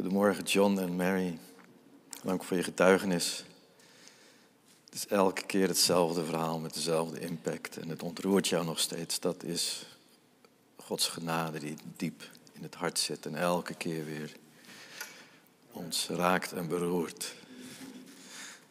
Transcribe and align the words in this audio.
Goedemorgen 0.00 0.44
John 0.44 0.78
en 0.78 0.96
Mary. 0.96 1.38
Dank 2.22 2.44
voor 2.44 2.56
je 2.56 2.62
getuigenis. 2.62 3.44
Het 4.84 4.94
is 4.94 5.06
elke 5.06 5.42
keer 5.46 5.68
hetzelfde 5.68 6.24
verhaal 6.24 6.58
met 6.58 6.74
dezelfde 6.74 7.20
impact 7.20 7.76
en 7.76 7.88
het 7.88 8.02
ontroert 8.02 8.48
jou 8.48 8.64
nog 8.64 8.78
steeds. 8.78 9.20
Dat 9.20 9.42
is 9.42 9.86
Gods 10.76 11.08
genade 11.08 11.58
die 11.58 11.76
diep 11.96 12.30
in 12.52 12.62
het 12.62 12.74
hart 12.74 12.98
zit 12.98 13.26
en 13.26 13.34
elke 13.34 13.74
keer 13.74 14.04
weer 14.04 14.32
ons 15.72 16.08
raakt 16.08 16.52
en 16.52 16.68
beroert. 16.68 17.34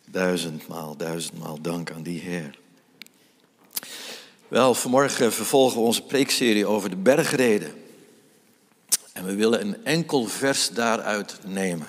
Duizendmaal, 0.05 0.97
duizendmaal 0.97 1.61
dank 1.61 1.91
aan 1.91 2.03
die 2.03 2.19
Heer. 2.19 2.59
Wel, 4.47 4.73
vanmorgen 4.73 5.33
vervolgen 5.33 5.77
we 5.77 5.83
onze 5.85 6.03
preekserie 6.03 6.65
over 6.65 6.89
de 6.89 6.95
bergreden. 6.95 7.88
En 9.19 9.25
we 9.25 9.35
willen 9.35 9.61
een 9.61 9.85
enkel 9.85 10.25
vers 10.25 10.69
daaruit 10.69 11.37
nemen 11.45 11.87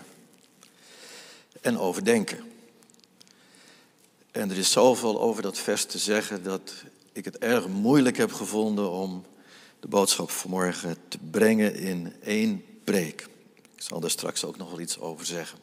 en 1.60 1.78
overdenken. 1.78 2.38
En 4.30 4.50
er 4.50 4.58
is 4.58 4.70
zoveel 4.70 5.20
over 5.20 5.42
dat 5.42 5.58
vers 5.58 5.84
te 5.84 5.98
zeggen 5.98 6.42
dat 6.42 6.72
ik 7.12 7.24
het 7.24 7.38
erg 7.38 7.68
moeilijk 7.68 8.16
heb 8.16 8.32
gevonden 8.32 8.90
om 8.90 9.24
de 9.80 9.88
boodschap 9.88 10.30
vanmorgen 10.30 10.96
te 11.08 11.18
brengen 11.30 11.74
in 11.74 12.12
één 12.22 12.64
preek. 12.84 13.28
Ik 13.76 13.82
zal 13.82 14.00
daar 14.00 14.10
straks 14.10 14.44
ook 14.44 14.56
nog 14.56 14.70
wel 14.70 14.80
iets 14.80 14.98
over 14.98 15.26
zeggen. 15.26 15.58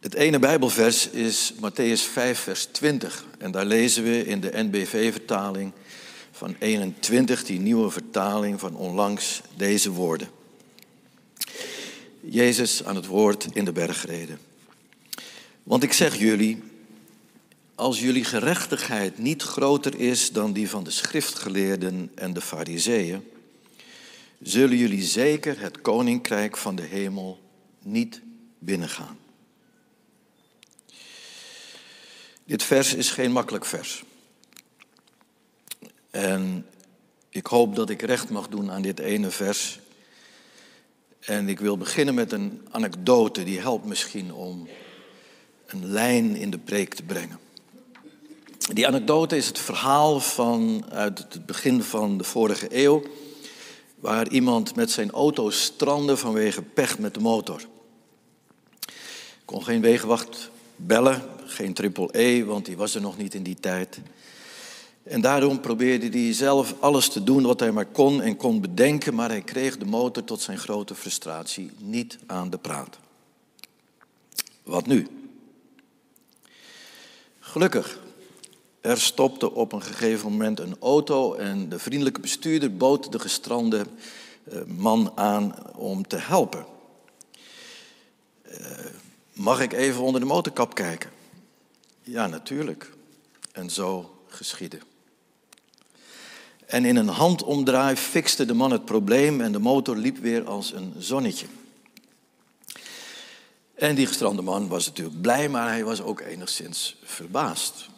Het 0.00 0.14
ene 0.14 0.38
Bijbelvers 0.38 1.08
is 1.08 1.52
Matthäus 1.54 2.10
5, 2.12 2.38
vers 2.38 2.64
20. 2.64 3.24
En 3.38 3.50
daar 3.50 3.66
lezen 3.66 4.02
we 4.02 4.24
in 4.24 4.40
de 4.40 4.50
NBV-vertaling 4.52 5.72
van 6.36 6.56
21, 6.58 7.44
die 7.44 7.60
nieuwe 7.60 7.90
vertaling 7.90 8.60
van 8.60 8.76
onlangs, 8.76 9.40
deze 9.54 9.90
woorden. 9.90 10.28
Jezus 12.20 12.84
aan 12.84 12.96
het 12.96 13.06
woord 13.06 13.46
in 13.52 13.64
de 13.64 13.72
bergreden. 13.72 14.38
Want 15.62 15.82
ik 15.82 15.92
zeg 15.92 16.18
jullie, 16.18 16.62
als 17.74 18.00
jullie 18.00 18.24
gerechtigheid 18.24 19.18
niet 19.18 19.42
groter 19.42 20.00
is 20.00 20.32
dan 20.32 20.52
die 20.52 20.70
van 20.70 20.84
de 20.84 20.90
schriftgeleerden 20.90 22.10
en 22.14 22.32
de 22.32 22.40
fariseeën, 22.40 23.24
zullen 24.42 24.76
jullie 24.76 25.04
zeker 25.04 25.60
het 25.60 25.80
koninkrijk 25.80 26.56
van 26.56 26.76
de 26.76 26.82
hemel 26.82 27.40
niet 27.82 28.20
binnengaan. 28.58 29.18
Dit 32.44 32.62
vers 32.62 32.94
is 32.94 33.10
geen 33.10 33.32
makkelijk 33.32 33.64
vers. 33.64 34.04
En 36.16 36.66
ik 37.28 37.46
hoop 37.46 37.74
dat 37.74 37.90
ik 37.90 38.02
recht 38.02 38.30
mag 38.30 38.48
doen 38.48 38.70
aan 38.70 38.82
dit 38.82 38.98
ene 38.98 39.30
vers. 39.30 39.80
En 41.20 41.48
ik 41.48 41.60
wil 41.60 41.78
beginnen 41.78 42.14
met 42.14 42.32
een 42.32 42.66
anekdote 42.70 43.44
die 43.44 43.60
helpt 43.60 43.84
misschien 43.84 44.32
om 44.32 44.68
een 45.66 45.86
lijn 45.86 46.36
in 46.36 46.50
de 46.50 46.58
preek 46.58 46.94
te 46.94 47.02
brengen. 47.02 47.38
Die 48.72 48.86
anekdote 48.86 49.36
is 49.36 49.46
het 49.46 49.58
verhaal 49.58 50.20
van 50.20 50.84
uit 50.90 51.18
het 51.18 51.46
begin 51.46 51.82
van 51.82 52.18
de 52.18 52.24
vorige 52.24 52.66
eeuw, 52.70 53.02
waar 53.94 54.28
iemand 54.28 54.74
met 54.74 54.90
zijn 54.90 55.10
auto 55.10 55.50
strandde 55.50 56.16
vanwege 56.16 56.62
pech 56.62 56.98
met 56.98 57.14
de 57.14 57.20
motor. 57.20 57.62
Kon 59.44 59.64
geen 59.64 59.80
wegenwacht 59.80 60.50
bellen, 60.76 61.22
geen 61.44 61.74
triple 61.74 62.08
E, 62.12 62.44
want 62.44 62.64
die 62.64 62.76
was 62.76 62.94
er 62.94 63.00
nog 63.00 63.16
niet 63.16 63.34
in 63.34 63.42
die 63.42 63.60
tijd. 63.60 64.00
En 65.06 65.20
daarom 65.20 65.60
probeerde 65.60 66.18
hij 66.18 66.32
zelf 66.32 66.74
alles 66.80 67.08
te 67.08 67.22
doen 67.22 67.42
wat 67.42 67.60
hij 67.60 67.72
maar 67.72 67.86
kon 67.86 68.22
en 68.22 68.36
kon 68.36 68.60
bedenken, 68.60 69.14
maar 69.14 69.28
hij 69.28 69.42
kreeg 69.42 69.78
de 69.78 69.84
motor 69.84 70.24
tot 70.24 70.40
zijn 70.40 70.58
grote 70.58 70.94
frustratie 70.94 71.70
niet 71.78 72.18
aan 72.26 72.50
de 72.50 72.58
praat. 72.58 72.98
Wat 74.62 74.86
nu? 74.86 75.06
Gelukkig, 77.40 77.98
er 78.80 79.00
stopte 79.00 79.52
op 79.52 79.72
een 79.72 79.82
gegeven 79.82 80.30
moment 80.30 80.60
een 80.60 80.76
auto 80.80 81.34
en 81.34 81.68
de 81.68 81.78
vriendelijke 81.78 82.20
bestuurder 82.20 82.76
bood 82.76 83.12
de 83.12 83.18
gestrande 83.18 83.86
eh, 84.44 84.58
man 84.64 85.12
aan 85.14 85.54
om 85.74 86.06
te 86.06 86.16
helpen. 86.16 86.66
Eh, 88.42 88.60
mag 89.32 89.60
ik 89.60 89.72
even 89.72 90.02
onder 90.02 90.20
de 90.20 90.26
motorkap 90.26 90.74
kijken? 90.74 91.10
Ja, 92.02 92.26
natuurlijk. 92.26 92.92
En 93.52 93.70
zo 93.70 94.14
geschiedde. 94.26 94.78
En 96.66 96.84
in 96.84 96.96
een 96.96 97.08
handomdraai 97.08 97.96
fixte 97.96 98.44
de 98.44 98.54
man 98.54 98.70
het 98.70 98.84
probleem 98.84 99.40
en 99.40 99.52
de 99.52 99.58
motor 99.58 99.96
liep 99.96 100.18
weer 100.18 100.46
als 100.46 100.72
een 100.72 100.94
zonnetje. 100.98 101.46
En 103.74 103.94
die 103.94 104.06
gestrande 104.06 104.42
man 104.42 104.68
was 104.68 104.86
natuurlijk 104.86 105.20
blij, 105.20 105.48
maar 105.48 105.68
hij 105.68 105.84
was 105.84 106.00
ook 106.00 106.20
enigszins 106.20 106.96
verbaasd. 107.02 107.88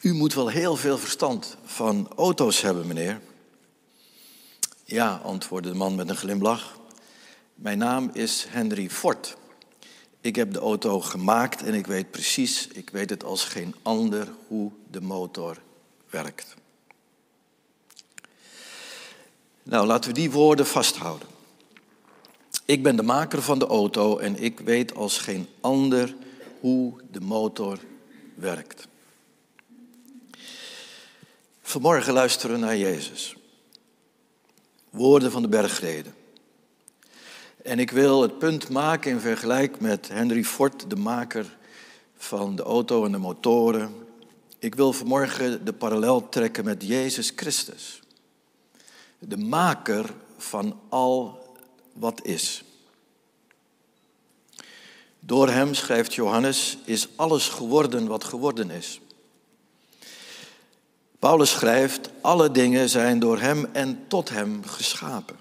U 0.00 0.14
moet 0.14 0.34
wel 0.34 0.48
heel 0.48 0.76
veel 0.76 0.98
verstand 0.98 1.56
van 1.64 2.08
auto's 2.16 2.60
hebben, 2.60 2.86
meneer. 2.86 3.20
Ja, 4.84 5.20
antwoordde 5.24 5.70
de 5.70 5.76
man 5.76 5.94
met 5.94 6.08
een 6.08 6.16
glimlach. 6.16 6.78
Mijn 7.54 7.78
naam 7.78 8.10
is 8.12 8.46
Henry 8.48 8.90
Ford. 8.90 9.36
Ik 10.20 10.36
heb 10.36 10.52
de 10.52 10.58
auto 10.58 11.00
gemaakt 11.00 11.62
en 11.62 11.74
ik 11.74 11.86
weet 11.86 12.10
precies, 12.10 12.68
ik 12.68 12.90
weet 12.90 13.10
het 13.10 13.24
als 13.24 13.44
geen 13.44 13.74
ander, 13.82 14.28
hoe 14.46 14.72
de 14.90 15.00
motor 15.00 15.58
werkt. 16.10 16.56
Nou, 19.62 19.86
laten 19.86 20.10
we 20.10 20.16
die 20.16 20.30
woorden 20.30 20.66
vasthouden. 20.66 21.28
Ik 22.64 22.82
ben 22.82 22.96
de 22.96 23.02
maker 23.02 23.42
van 23.42 23.58
de 23.58 23.66
auto 23.66 24.18
en 24.18 24.42
ik 24.42 24.60
weet 24.60 24.94
als 24.94 25.18
geen 25.18 25.48
ander 25.60 26.14
hoe 26.60 27.00
de 27.10 27.20
motor 27.20 27.78
werkt. 28.34 28.88
Vanmorgen 31.62 32.12
luisteren 32.12 32.60
naar 32.60 32.76
Jezus. 32.76 33.36
Woorden 34.90 35.30
van 35.30 35.42
de 35.42 35.48
bergreden. 35.48 36.14
En 37.62 37.78
ik 37.78 37.90
wil 37.90 38.22
het 38.22 38.38
punt 38.38 38.68
maken 38.68 39.10
in 39.10 39.20
vergelijk 39.20 39.80
met 39.80 40.08
Henry 40.08 40.44
Ford, 40.44 40.90
de 40.90 40.96
maker 40.96 41.56
van 42.16 42.56
de 42.56 42.62
auto 42.62 43.04
en 43.04 43.12
de 43.12 43.18
motoren. 43.18 44.07
Ik 44.58 44.74
wil 44.74 44.92
vanmorgen 44.92 45.64
de 45.64 45.72
parallel 45.72 46.28
trekken 46.28 46.64
met 46.64 46.82
Jezus 46.82 47.32
Christus. 47.36 48.00
De 49.18 49.36
maker 49.36 50.14
van 50.36 50.80
al 50.88 51.42
wat 51.92 52.24
is. 52.24 52.64
Door 55.20 55.48
hem, 55.48 55.74
schrijft 55.74 56.14
Johannes, 56.14 56.78
is 56.84 57.08
alles 57.16 57.48
geworden 57.48 58.06
wat 58.06 58.24
geworden 58.24 58.70
is. 58.70 59.00
Paulus 61.18 61.50
schrijft, 61.50 62.10
alle 62.20 62.50
dingen 62.50 62.88
zijn 62.88 63.18
door 63.18 63.40
hem 63.40 63.64
en 63.72 64.04
tot 64.08 64.28
hem 64.28 64.64
geschapen. 64.64 65.36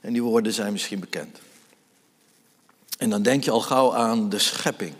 En 0.00 0.12
die 0.12 0.22
woorden 0.22 0.52
zijn 0.52 0.72
misschien 0.72 1.00
bekend. 1.00 1.38
En 2.98 3.10
dan 3.10 3.22
denk 3.22 3.44
je 3.44 3.50
al 3.50 3.60
gauw 3.60 3.94
aan 3.94 4.28
de 4.28 4.38
schepping. 4.38 4.94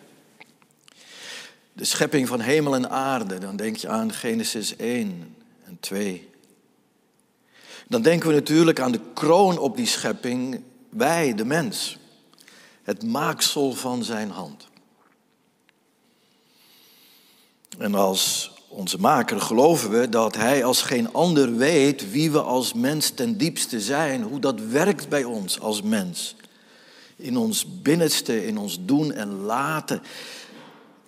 De 1.76 1.84
schepping 1.84 2.28
van 2.28 2.40
hemel 2.40 2.75
en 2.75 2.90
aarde. 2.90 3.38
Dan 3.38 3.56
denk 3.56 3.76
je 3.76 3.88
aan 3.88 4.12
Genesis 4.12 4.76
1 4.76 5.37
en 5.64 5.76
2. 5.81 6.28
Dan 7.88 8.02
denken 8.02 8.28
we 8.28 8.34
natuurlijk 8.34 8.81
aan 8.81 8.93
de 8.93 9.00
kroon 9.14 9.58
op 9.58 9.76
die 9.76 9.87
schepping, 9.87 10.62
wij, 10.88 11.34
de 11.34 11.44
mens. 11.44 11.99
Het 12.82 13.02
maaksel 13.02 13.73
van 13.73 14.05
zijn 14.05 14.31
hand. 14.31 14.69
En 17.78 17.94
als 17.94 18.52
onze 18.69 18.99
maker 18.99 19.40
geloven 19.40 19.90
we 19.90 20.08
dat 20.08 20.37
hij 20.37 20.64
als 20.64 20.82
geen 20.82 21.12
ander 21.12 21.56
weet 21.56 22.11
wie 22.11 22.31
we 22.31 22.43
als 22.43 22.73
mens 22.73 23.11
ten 23.11 23.37
diepste 23.37 23.81
zijn, 23.81 24.23
hoe 24.23 24.40
dat 24.40 24.61
werkt 24.61 25.08
bij 25.08 25.25
ons 25.25 25.61
als 25.61 25.82
mens. 25.82 26.37
In 27.17 27.37
ons 27.37 27.81
binnenste, 27.82 28.46
in 28.46 28.58
ons 28.58 28.78
doen 28.81 29.12
en 29.12 29.40
laten. 29.40 30.02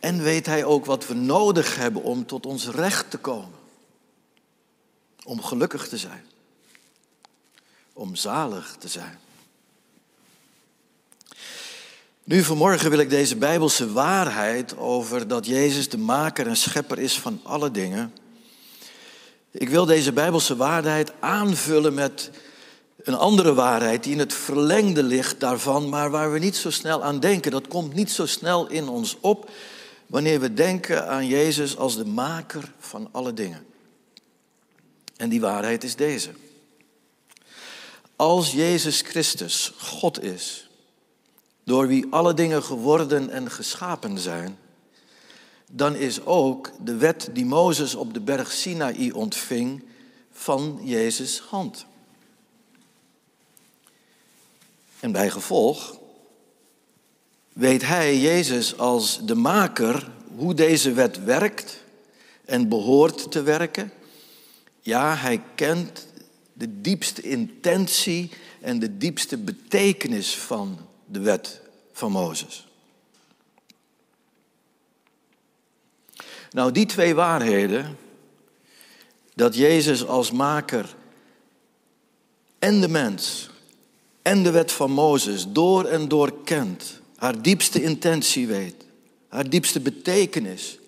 En 0.01 0.23
weet 0.23 0.47
hij 0.47 0.65
ook 0.65 0.85
wat 0.85 1.07
we 1.07 1.15
nodig 1.15 1.77
hebben 1.77 2.03
om 2.03 2.27
tot 2.27 2.47
ons 2.47 2.69
recht 2.69 3.11
te 3.11 3.19
komen. 3.19 3.59
Om 5.25 5.43
gelukkig 5.43 5.89
te 5.89 5.97
zijn. 5.97 6.27
om 7.93 8.17
zalig 8.17 8.77
te 8.79 8.89
zijn. 8.89 9.19
Nu 12.25 12.43
vanmorgen 12.43 12.91
wil 12.91 12.99
ik 12.99 13.11
deze 13.11 13.37
bijbelse 13.37 13.93
waarheid 13.93 14.77
over 14.77 15.29
dat 15.29 15.47
Jezus 15.47 15.89
de 15.89 15.99
maker 15.99 16.47
en 16.47 16.57
schepper 16.57 16.99
is 16.99 17.19
van 17.19 17.41
alle 17.43 17.71
dingen. 17.71 18.13
Ik 19.51 19.69
wil 19.69 19.85
deze 19.85 20.13
bijbelse 20.13 20.57
waarheid 20.57 21.13
aanvullen 21.21 21.95
met 21.95 22.31
een 23.03 23.15
andere 23.15 23.55
waarheid 23.55 24.03
die 24.03 24.13
in 24.13 24.19
het 24.19 24.33
verlengde 24.33 25.03
ligt 25.03 25.41
daarvan, 25.41 25.89
maar 25.89 26.11
waar 26.11 26.33
we 26.33 26.39
niet 26.39 26.57
zo 26.57 26.71
snel 26.71 27.05
aan 27.05 27.21
denken. 27.21 27.51
Dat 27.51 27.69
komt 27.69 27.95
niet 27.95 28.11
zo 28.11 28.27
snel 28.27 28.67
in 28.67 28.89
ons 28.89 29.17
op 29.21 29.51
wanneer 30.09 30.41
we 30.41 30.55
denken 30.55 31.09
aan 31.09 31.27
Jezus 31.27 31.77
als 31.77 31.97
de 31.97 32.05
maker 32.05 32.73
van 32.79 33.09
alle 33.13 33.35
dingen. 33.35 33.67
En 35.17 35.29
die 35.29 35.41
waarheid 35.41 35.85
is 35.85 35.97
deze. 35.97 36.31
Als 38.17 38.53
Jezus 38.53 39.01
Christus 39.01 39.73
God 39.79 40.23
is, 40.23 40.71
door 41.65 41.87
wie 41.87 42.07
alle 42.11 42.35
dingen 42.35 42.63
geworden 42.63 43.31
en 43.31 43.51
geschapen 43.51 44.19
zijn, 44.19 44.59
dan 45.71 45.95
is 45.95 46.25
ook 46.25 46.71
de 46.81 46.97
wet 46.97 47.29
die 47.33 47.47
Mozes 47.47 47.95
op 47.95 48.15
de 48.15 48.21
berg 48.21 48.53
Sinaï 48.53 49.11
ontving 49.11 49.85
van 50.33 50.81
Jezus' 50.83 51.41
hand. 51.41 51.87
En 55.01 55.13
bij 55.13 55.31
gevolg 55.31 55.98
weet 57.59 57.87
hij, 57.87 58.19
Jezus, 58.19 58.79
als 58.79 59.21
de 59.27 59.35
maker, 59.35 60.11
hoe 60.37 60.55
deze 60.55 60.93
wet 60.93 61.25
werkt 61.25 61.85
en 62.45 62.69
behoort 62.69 63.31
te 63.31 63.43
werken. 63.43 63.93
Ja, 64.81 65.15
hij 65.15 65.43
kent 65.55 66.07
de 66.53 66.81
diepste 66.81 67.23
intentie 67.23 68.31
en 68.61 68.79
de 68.79 68.97
diepste 68.97 69.37
betekenis 69.37 70.37
van 70.37 70.79
de 71.07 71.21
wet 71.21 71.61
van 71.93 72.13
Mozes. 72.13 72.67
Nou, 76.51 76.73
die 76.73 76.87
twee 76.87 77.15
waarheden, 77.15 77.99
dat 79.35 79.55
Jezus 79.55 80.07
als 80.07 80.31
maker 80.31 80.95
en 82.59 82.81
de 82.81 82.89
mens 82.89 83.51
en 84.23 84.43
de 84.43 84.51
wet 84.51 84.73
van 84.73 84.91
Mozes 84.91 85.47
door 85.49 85.85
en 85.85 86.09
door 86.09 86.43
kent, 86.45 87.01
haar 87.19 87.43
diepste 87.43 87.83
intentie 87.83 88.47
weet, 88.47 88.85
haar 89.29 89.51
diepste 89.51 89.81
betekenis, 89.81 90.79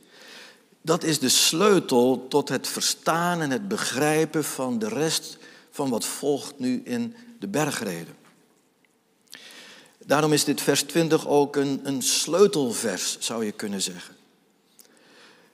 dat 0.83 1.05
is 1.05 1.19
de 1.19 1.29
sleutel 1.29 2.27
tot 2.29 2.49
het 2.49 2.69
verstaan 2.69 3.41
en 3.41 3.51
het 3.51 3.69
begrijpen 3.69 4.45
van 4.45 4.79
de 4.79 4.89
rest 4.89 5.39
van 5.71 5.91
wat 5.91 6.05
volgt 6.05 6.59
nu 6.59 6.83
in 6.85 7.17
de 7.39 7.49
bergreden. 7.49 8.17
Daarom 9.99 10.33
is 10.33 10.45
dit 10.45 10.61
vers 10.61 10.83
20 10.83 11.29
ook 11.29 11.57
een, 11.57 11.81
een 11.83 12.03
sleutelvers, 12.03 13.19
zou 13.19 13.45
je 13.45 13.53
kunnen 13.53 13.83
zeggen. 13.83 14.17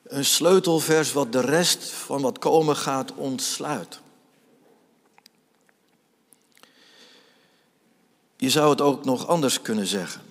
Een 0.03 0.25
sleutelvers 0.25 1.13
wat 1.13 1.33
de 1.33 1.41
rest 1.41 1.91
van 1.91 2.23
wat 2.23 2.39
komen 2.39 2.77
gaat 2.77 3.15
ontsluit. 3.15 4.01
Je 8.37 8.51
zou 8.51 8.71
het 8.71 8.81
ook 8.81 9.05
nog 9.05 9.27
anders 9.27 9.63
kunnen 9.63 9.87
zeggen. 9.87 10.26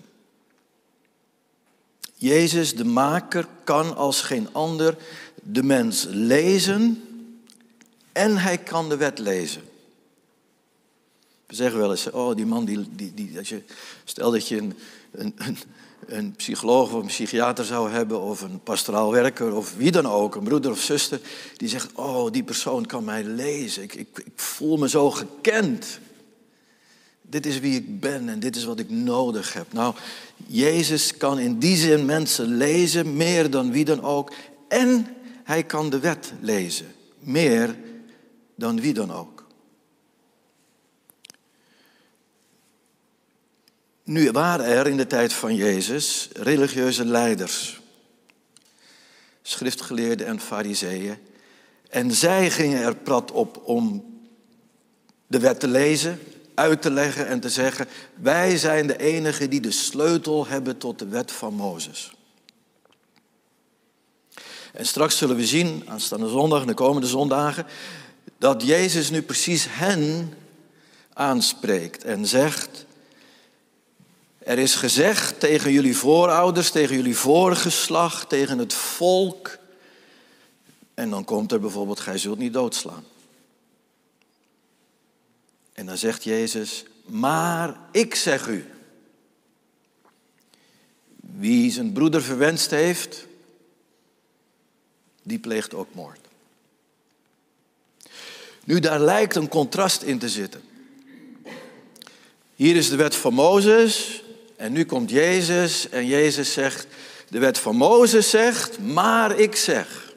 Jezus, 2.17 2.75
de 2.75 2.85
maker, 2.85 3.47
kan 3.63 3.95
als 3.95 4.21
geen 4.21 4.47
ander 4.51 4.97
de 5.43 5.63
mens 5.63 6.05
lezen 6.09 7.03
en 8.11 8.37
hij 8.37 8.57
kan 8.57 8.89
de 8.89 8.97
wet 8.97 9.19
lezen. 9.19 9.61
We 11.45 11.55
zeggen 11.55 11.79
wel 11.79 11.91
eens, 11.91 12.11
oh 12.11 12.35
die 12.35 12.45
man, 12.45 12.65
die, 12.65 12.85
die, 12.95 13.13
die, 13.13 13.37
als 13.37 13.49
je, 13.49 13.61
stel 14.03 14.31
dat 14.31 14.47
je 14.47 14.57
een, 14.57 14.73
een, 15.11 15.57
een, 16.05 16.31
psycholoog 16.31 16.93
of 16.93 17.01
een 17.01 17.07
psychiater 17.07 17.65
zou 17.65 17.91
hebben 17.91 18.21
of 18.21 18.41
een 18.41 18.59
pastoraal 18.59 19.11
werker 19.11 19.53
of 19.53 19.75
wie 19.75 19.91
dan 19.91 20.07
ook, 20.07 20.35
een 20.35 20.43
broeder 20.43 20.71
of 20.71 20.81
zuster, 20.81 21.19
die 21.57 21.69
zegt, 21.69 21.89
oh 21.93 22.31
die 22.31 22.43
persoon 22.43 22.85
kan 22.85 23.03
mij 23.03 23.23
lezen, 23.23 23.83
ik, 23.83 23.93
ik, 23.93 24.07
ik 24.25 24.33
voel 24.35 24.77
me 24.77 24.89
zo 24.89 25.11
gekend. 25.11 25.99
Dit 27.35 27.45
is 27.45 27.59
wie 27.59 27.75
ik 27.75 27.99
ben 27.99 28.29
en 28.29 28.39
dit 28.39 28.55
is 28.55 28.63
wat 28.63 28.79
ik 28.79 28.89
nodig 28.89 29.53
heb. 29.53 29.73
Nou, 29.73 29.95
Jezus 30.47 31.17
kan 31.17 31.39
in 31.39 31.59
die 31.59 31.77
zin 31.77 32.05
mensen 32.05 32.57
lezen, 32.57 33.15
meer 33.15 33.49
dan 33.49 33.71
wie 33.71 33.85
dan 33.85 34.01
ook. 34.01 34.33
En 34.67 35.07
hij 35.43 35.63
kan 35.63 35.89
de 35.89 35.99
wet 35.99 36.33
lezen, 36.41 36.85
meer 37.19 37.75
dan 38.55 38.81
wie 38.81 38.93
dan 38.93 39.11
ook. 39.11 39.47
Nu 44.03 44.31
waren 44.31 44.65
er 44.65 44.87
in 44.87 44.97
de 44.97 45.07
tijd 45.07 45.33
van 45.33 45.55
Jezus 45.55 46.29
religieuze 46.33 47.05
leiders, 47.05 47.81
schriftgeleerden 49.41 50.27
en 50.27 50.39
fariseeën. 50.39 51.17
En 51.89 52.11
zij 52.11 52.51
gingen 52.51 52.81
er 52.81 52.95
prat 52.95 53.31
op 53.31 53.61
om 53.65 54.05
de 55.27 55.39
wet 55.39 55.59
te 55.59 55.67
lezen, 55.67 56.19
uit 56.55 56.81
te 56.81 56.91
leggen 56.91 57.27
en 57.27 57.39
te 57.39 57.49
zeggen, 57.49 57.87
wij 58.15 58.57
zijn 58.57 58.87
de 58.87 58.97
enigen 58.97 59.49
die 59.49 59.61
de 59.61 59.71
sleutel 59.71 60.47
hebben 60.47 60.77
tot 60.77 60.99
de 60.99 61.07
wet 61.07 61.31
van 61.31 61.53
Mozes. 61.53 62.13
En 64.73 64.85
straks 64.85 65.17
zullen 65.17 65.35
we 65.35 65.45
zien, 65.45 65.83
aanstaande 65.87 66.29
zondag 66.29 66.61
en 66.61 66.67
de 66.67 66.73
komende 66.73 67.07
zondagen, 67.07 67.65
dat 68.37 68.63
Jezus 68.63 69.09
nu 69.09 69.21
precies 69.21 69.65
hen 69.69 70.33
aanspreekt 71.13 72.03
en 72.03 72.25
zegt, 72.25 72.85
er 74.37 74.57
is 74.57 74.75
gezegd 74.75 75.39
tegen 75.39 75.71
jullie 75.71 75.97
voorouders, 75.97 76.71
tegen 76.71 76.95
jullie 76.95 77.17
voorgeslacht, 77.17 78.29
tegen 78.29 78.57
het 78.57 78.73
volk. 78.73 79.57
En 80.93 81.09
dan 81.09 81.23
komt 81.23 81.51
er 81.51 81.59
bijvoorbeeld, 81.59 81.99
gij 81.99 82.17
zult 82.17 82.37
niet 82.37 82.53
doodslaan. 82.53 83.03
En 85.75 85.85
dan 85.85 85.97
zegt 85.97 86.23
Jezus, 86.23 86.85
maar 87.05 87.77
ik 87.91 88.15
zeg 88.15 88.47
u, 88.47 88.65
wie 91.19 91.71
zijn 91.71 91.91
broeder 91.91 92.21
verwenst 92.21 92.71
heeft, 92.71 93.25
die 95.23 95.39
pleegt 95.39 95.73
ook 95.73 95.93
moord. 95.93 96.19
Nu, 98.63 98.79
daar 98.79 98.99
lijkt 98.99 99.35
een 99.35 99.47
contrast 99.47 100.01
in 100.01 100.19
te 100.19 100.29
zitten. 100.29 100.61
Hier 102.55 102.75
is 102.75 102.89
de 102.89 102.95
wet 102.95 103.15
van 103.15 103.33
Mozes 103.33 104.23
en 104.55 104.71
nu 104.71 104.85
komt 104.85 105.09
Jezus 105.09 105.89
en 105.89 106.05
Jezus 106.05 106.53
zegt, 106.53 106.87
de 107.29 107.39
wet 107.39 107.57
van 107.57 107.75
Mozes 107.75 108.29
zegt, 108.29 108.79
maar 108.79 109.39
ik 109.39 109.55
zeg. 109.55 110.13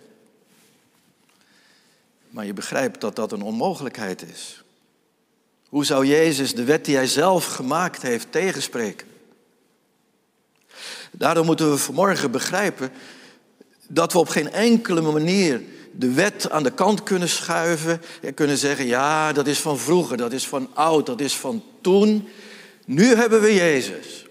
Maar 2.30 2.46
je 2.46 2.52
begrijpt 2.52 3.00
dat 3.00 3.16
dat 3.16 3.32
een 3.32 3.42
onmogelijkheid 3.42 4.22
is. 4.22 4.62
Hoe 5.68 5.84
zou 5.84 6.06
Jezus 6.06 6.54
de 6.54 6.64
wet 6.64 6.84
die 6.84 6.96
hij 6.96 7.06
zelf 7.06 7.46
gemaakt 7.46 8.02
heeft 8.02 8.32
tegenspreken? 8.32 9.06
Daarom 11.10 11.46
moeten 11.46 11.70
we 11.70 11.78
vanmorgen 11.78 12.30
begrijpen 12.30 12.90
dat 13.88 14.12
we 14.12 14.18
op 14.18 14.28
geen 14.28 14.52
enkele 14.52 15.00
manier 15.00 15.62
de 15.92 16.12
wet 16.12 16.50
aan 16.50 16.62
de 16.62 16.72
kant 16.72 17.02
kunnen 17.02 17.28
schuiven 17.28 18.02
en 18.22 18.34
kunnen 18.34 18.58
zeggen, 18.58 18.86
ja, 18.86 19.32
dat 19.32 19.46
is 19.46 19.60
van 19.60 19.78
vroeger, 19.78 20.16
dat 20.16 20.32
is 20.32 20.46
van 20.46 20.70
oud, 20.74 21.06
dat 21.06 21.20
is 21.20 21.36
van 21.36 21.62
toen. 21.80 22.28
Nu 22.84 23.14
hebben 23.14 23.40
we 23.40 23.54
Jezus. 23.54 24.26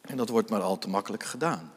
En 0.00 0.16
dat 0.16 0.28
wordt 0.28 0.50
maar 0.50 0.60
al 0.60 0.78
te 0.78 0.88
makkelijk 0.88 1.24
gedaan. 1.24 1.72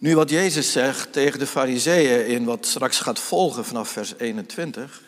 Nu 0.00 0.14
wat 0.14 0.30
Jezus 0.30 0.72
zegt 0.72 1.12
tegen 1.12 1.38
de 1.38 1.46
fariseeën 1.46 2.26
in 2.26 2.44
wat 2.44 2.66
straks 2.66 2.98
gaat 2.98 3.18
volgen 3.18 3.64
vanaf 3.64 3.88
vers 3.88 4.14
21, 4.18 5.02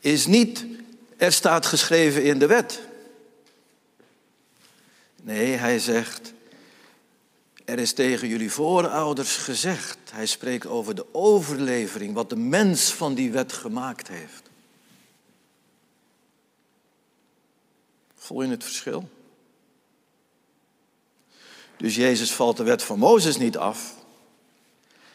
is 0.00 0.26
niet 0.26 0.64
er 1.16 1.32
staat 1.32 1.66
geschreven 1.66 2.24
in 2.24 2.38
de 2.38 2.46
wet. 2.46 2.80
Nee, 5.22 5.52
hij 5.52 5.78
zegt, 5.78 6.32
er 7.64 7.78
is 7.78 7.92
tegen 7.92 8.28
jullie 8.28 8.52
voorouders 8.52 9.36
gezegd. 9.36 9.98
Hij 10.10 10.26
spreekt 10.26 10.66
over 10.66 10.94
de 10.94 11.14
overlevering, 11.14 12.14
wat 12.14 12.30
de 12.30 12.36
mens 12.36 12.92
van 12.92 13.14
die 13.14 13.32
wet 13.32 13.52
gemaakt 13.52 14.08
heeft. 14.08 14.50
Voel 18.16 18.42
je 18.42 18.50
het 18.50 18.64
verschil? 18.64 19.08
Dus 21.82 21.94
Jezus 21.94 22.32
valt 22.32 22.56
de 22.56 22.62
wet 22.62 22.82
van 22.82 22.98
Mozes 22.98 23.36
niet 23.36 23.56
af. 23.56 23.94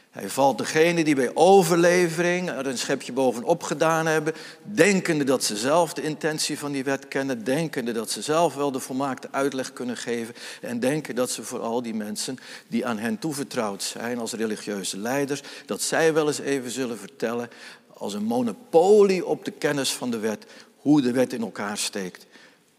Hij 0.09 0.29
valt 0.29 0.57
degene 0.57 1.03
die 1.03 1.15
bij 1.15 1.31
overlevering 1.33 2.49
er 2.49 2.67
een 2.67 2.77
schepje 2.77 3.11
bovenop 3.11 3.63
gedaan 3.63 4.05
hebben, 4.05 4.33
denkende 4.63 5.23
dat 5.23 5.43
ze 5.43 5.57
zelf 5.57 5.93
de 5.93 6.01
intentie 6.01 6.59
van 6.59 6.71
die 6.71 6.83
wet 6.83 7.07
kennen, 7.07 7.43
denkende 7.43 7.91
dat 7.91 8.11
ze 8.11 8.21
zelf 8.21 8.55
wel 8.55 8.71
de 8.71 8.79
volmaakte 8.79 9.27
uitleg 9.31 9.73
kunnen 9.73 9.97
geven 9.97 10.35
en 10.61 10.79
denken 10.79 11.15
dat 11.15 11.31
ze 11.31 11.43
voor 11.43 11.59
al 11.59 11.81
die 11.81 11.93
mensen 11.93 12.37
die 12.67 12.85
aan 12.85 12.97
hen 12.97 13.19
toevertrouwd 13.19 13.83
zijn 13.83 14.19
als 14.19 14.33
religieuze 14.33 14.97
leiders, 14.97 15.41
dat 15.65 15.81
zij 15.81 16.13
wel 16.13 16.27
eens 16.27 16.39
even 16.39 16.71
zullen 16.71 16.97
vertellen 16.97 17.49
als 17.93 18.13
een 18.13 18.25
monopolie 18.25 19.25
op 19.25 19.45
de 19.45 19.51
kennis 19.51 19.93
van 19.93 20.11
de 20.11 20.19
wet, 20.19 20.45
hoe 20.77 21.01
de 21.01 21.11
wet 21.11 21.33
in 21.33 21.41
elkaar 21.41 21.77
steekt, 21.77 22.25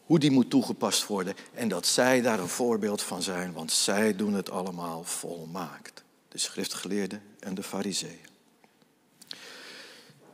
hoe 0.09 0.19
die 0.19 0.31
moet 0.31 0.51
toegepast 0.51 1.07
worden 1.07 1.35
en 1.55 1.69
dat 1.69 1.87
zij 1.87 2.21
daar 2.21 2.39
een 2.39 2.49
voorbeeld 2.49 3.03
van 3.03 3.23
zijn, 3.23 3.53
want 3.53 3.73
zij 3.73 4.17
doen 4.17 4.35
het 4.35 4.51
allemaal 4.51 5.05
volmaakt 5.05 6.03
de 6.29 6.39
schriftgeleerden 6.39 7.23
en 7.41 7.55
de 7.55 7.63
fariseeën. 7.63 8.27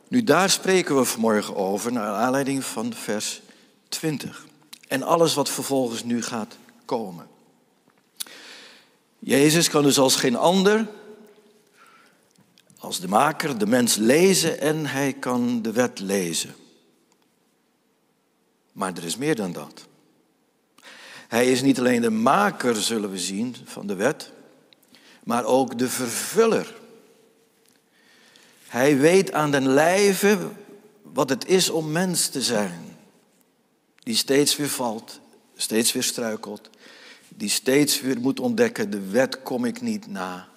Nu 0.07 0.23
daar 0.23 0.49
spreken 0.49 0.95
we 0.95 1.05
vanmorgen 1.05 1.55
over 1.55 1.91
naar 1.91 2.13
aanleiding 2.13 2.63
van 2.63 2.93
vers 2.93 3.41
20 3.89 4.45
en 4.87 5.03
alles 5.03 5.33
wat 5.33 5.49
vervolgens 5.49 6.03
nu 6.03 6.21
gaat 6.21 6.57
komen. 6.85 7.27
Jezus 9.19 9.69
kan 9.69 9.83
dus 9.83 9.99
als 9.99 10.15
geen 10.15 10.35
ander, 10.35 10.87
als 12.77 12.99
de 12.99 13.07
maker, 13.07 13.57
de 13.57 13.67
mens 13.67 13.95
lezen 13.95 14.59
en 14.59 14.85
hij 14.85 15.13
kan 15.13 15.61
de 15.61 15.71
wet 15.71 15.99
lezen. 15.99 16.55
Maar 18.75 18.97
er 18.97 19.03
is 19.03 19.17
meer 19.17 19.35
dan 19.35 19.51
dat. 19.51 19.87
Hij 21.27 21.51
is 21.51 21.61
niet 21.61 21.79
alleen 21.79 22.01
de 22.01 22.09
maker, 22.09 22.75
zullen 22.75 23.11
we 23.11 23.19
zien, 23.19 23.55
van 23.65 23.87
de 23.87 23.95
wet, 23.95 24.31
maar 25.23 25.45
ook 25.45 25.77
de 25.77 25.89
vervuller. 25.89 26.75
Hij 28.67 28.97
weet 28.97 29.31
aan 29.31 29.51
den 29.51 29.67
lijve 29.67 30.51
wat 31.01 31.29
het 31.29 31.47
is 31.47 31.69
om 31.69 31.91
mens 31.91 32.27
te 32.27 32.41
zijn. 32.41 32.97
Die 33.99 34.15
steeds 34.15 34.55
weer 34.55 34.69
valt, 34.69 35.19
steeds 35.55 35.91
weer 35.91 36.03
struikelt. 36.03 36.69
Die 37.29 37.49
steeds 37.49 38.01
weer 38.01 38.19
moet 38.19 38.39
ontdekken, 38.39 38.89
de 38.89 39.09
wet 39.09 39.43
kom 39.43 39.65
ik 39.65 39.81
niet 39.81 40.07
na. 40.07 40.47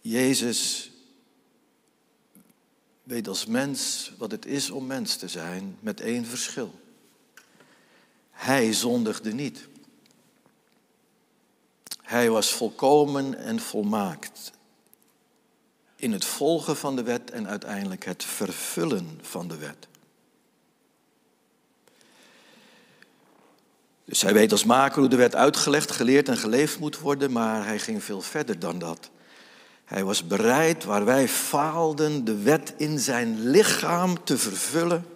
Jezus 0.00 0.91
weet 3.02 3.28
als 3.28 3.46
mens 3.46 4.12
wat 4.18 4.30
het 4.30 4.46
is 4.46 4.70
om 4.70 4.86
mens 4.86 5.16
te 5.16 5.28
zijn 5.28 5.76
met 5.80 6.00
één 6.00 6.26
verschil. 6.26 6.80
Hij 8.30 8.72
zondigde 8.72 9.32
niet. 9.32 9.68
Hij 12.02 12.30
was 12.30 12.52
volkomen 12.52 13.38
en 13.38 13.60
volmaakt 13.60 14.52
in 15.96 16.12
het 16.12 16.24
volgen 16.24 16.76
van 16.76 16.96
de 16.96 17.02
wet 17.02 17.30
en 17.30 17.48
uiteindelijk 17.48 18.04
het 18.04 18.24
vervullen 18.24 19.18
van 19.22 19.48
de 19.48 19.56
wet. 19.56 19.88
Dus 24.04 24.22
hij 24.22 24.32
weet 24.32 24.52
als 24.52 24.64
maker 24.64 25.00
hoe 25.00 25.08
de 25.08 25.16
wet 25.16 25.34
uitgelegd, 25.34 25.90
geleerd 25.90 26.28
en 26.28 26.36
geleefd 26.36 26.78
moet 26.78 26.98
worden, 26.98 27.32
maar 27.32 27.66
hij 27.66 27.78
ging 27.78 28.04
veel 28.04 28.20
verder 28.20 28.58
dan 28.58 28.78
dat. 28.78 29.10
Hij 29.92 30.04
was 30.04 30.26
bereid, 30.26 30.84
waar 30.84 31.04
wij 31.04 31.28
faalden, 31.28 32.24
de 32.24 32.42
wet 32.42 32.74
in 32.76 32.98
zijn 32.98 33.50
lichaam 33.50 34.24
te 34.24 34.38
vervullen 34.38 35.06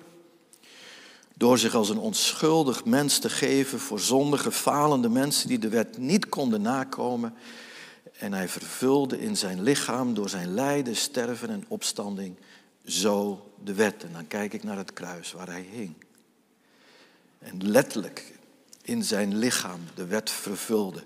door 1.35 1.59
zich 1.59 1.75
als 1.75 1.89
een 1.89 1.99
onschuldig 1.99 2.85
mens 2.85 3.19
te 3.19 3.31
geven 3.31 3.81
voor 3.81 4.01
zondige, 4.01 4.53
falende 4.53 5.09
mensen 5.09 5.49
die 5.49 5.59
de 5.59 5.69
wet 5.69 5.99
niet 5.99 6.29
konden 6.29 6.63
nakomen. 6.63 7.35
En 8.19 8.33
hij 8.33 8.49
vervulde 8.49 9.21
in 9.21 9.37
zijn 9.37 9.63
lichaam 9.63 10.15
door 10.15 10.29
zijn 10.29 10.55
lijden, 10.55 10.97
sterven 10.97 11.51
en 11.51 11.65
opstanding 11.69 12.37
zo 12.85 13.51
de 13.65 13.75
wet. 13.75 14.05
En 14.05 14.13
dan 14.13 14.27
kijk 14.27 14.53
ik 14.53 14.63
naar 14.63 14.77
het 14.77 14.93
kruis 14.93 15.33
waar 15.33 15.49
hij 15.49 15.67
hing. 15.73 15.95
En 17.39 17.71
letterlijk 17.71 18.33
in 18.83 19.05
zijn 19.05 19.37
lichaam 19.37 19.81
de 19.95 20.07
wet 20.07 20.31
vervulde. 20.31 21.03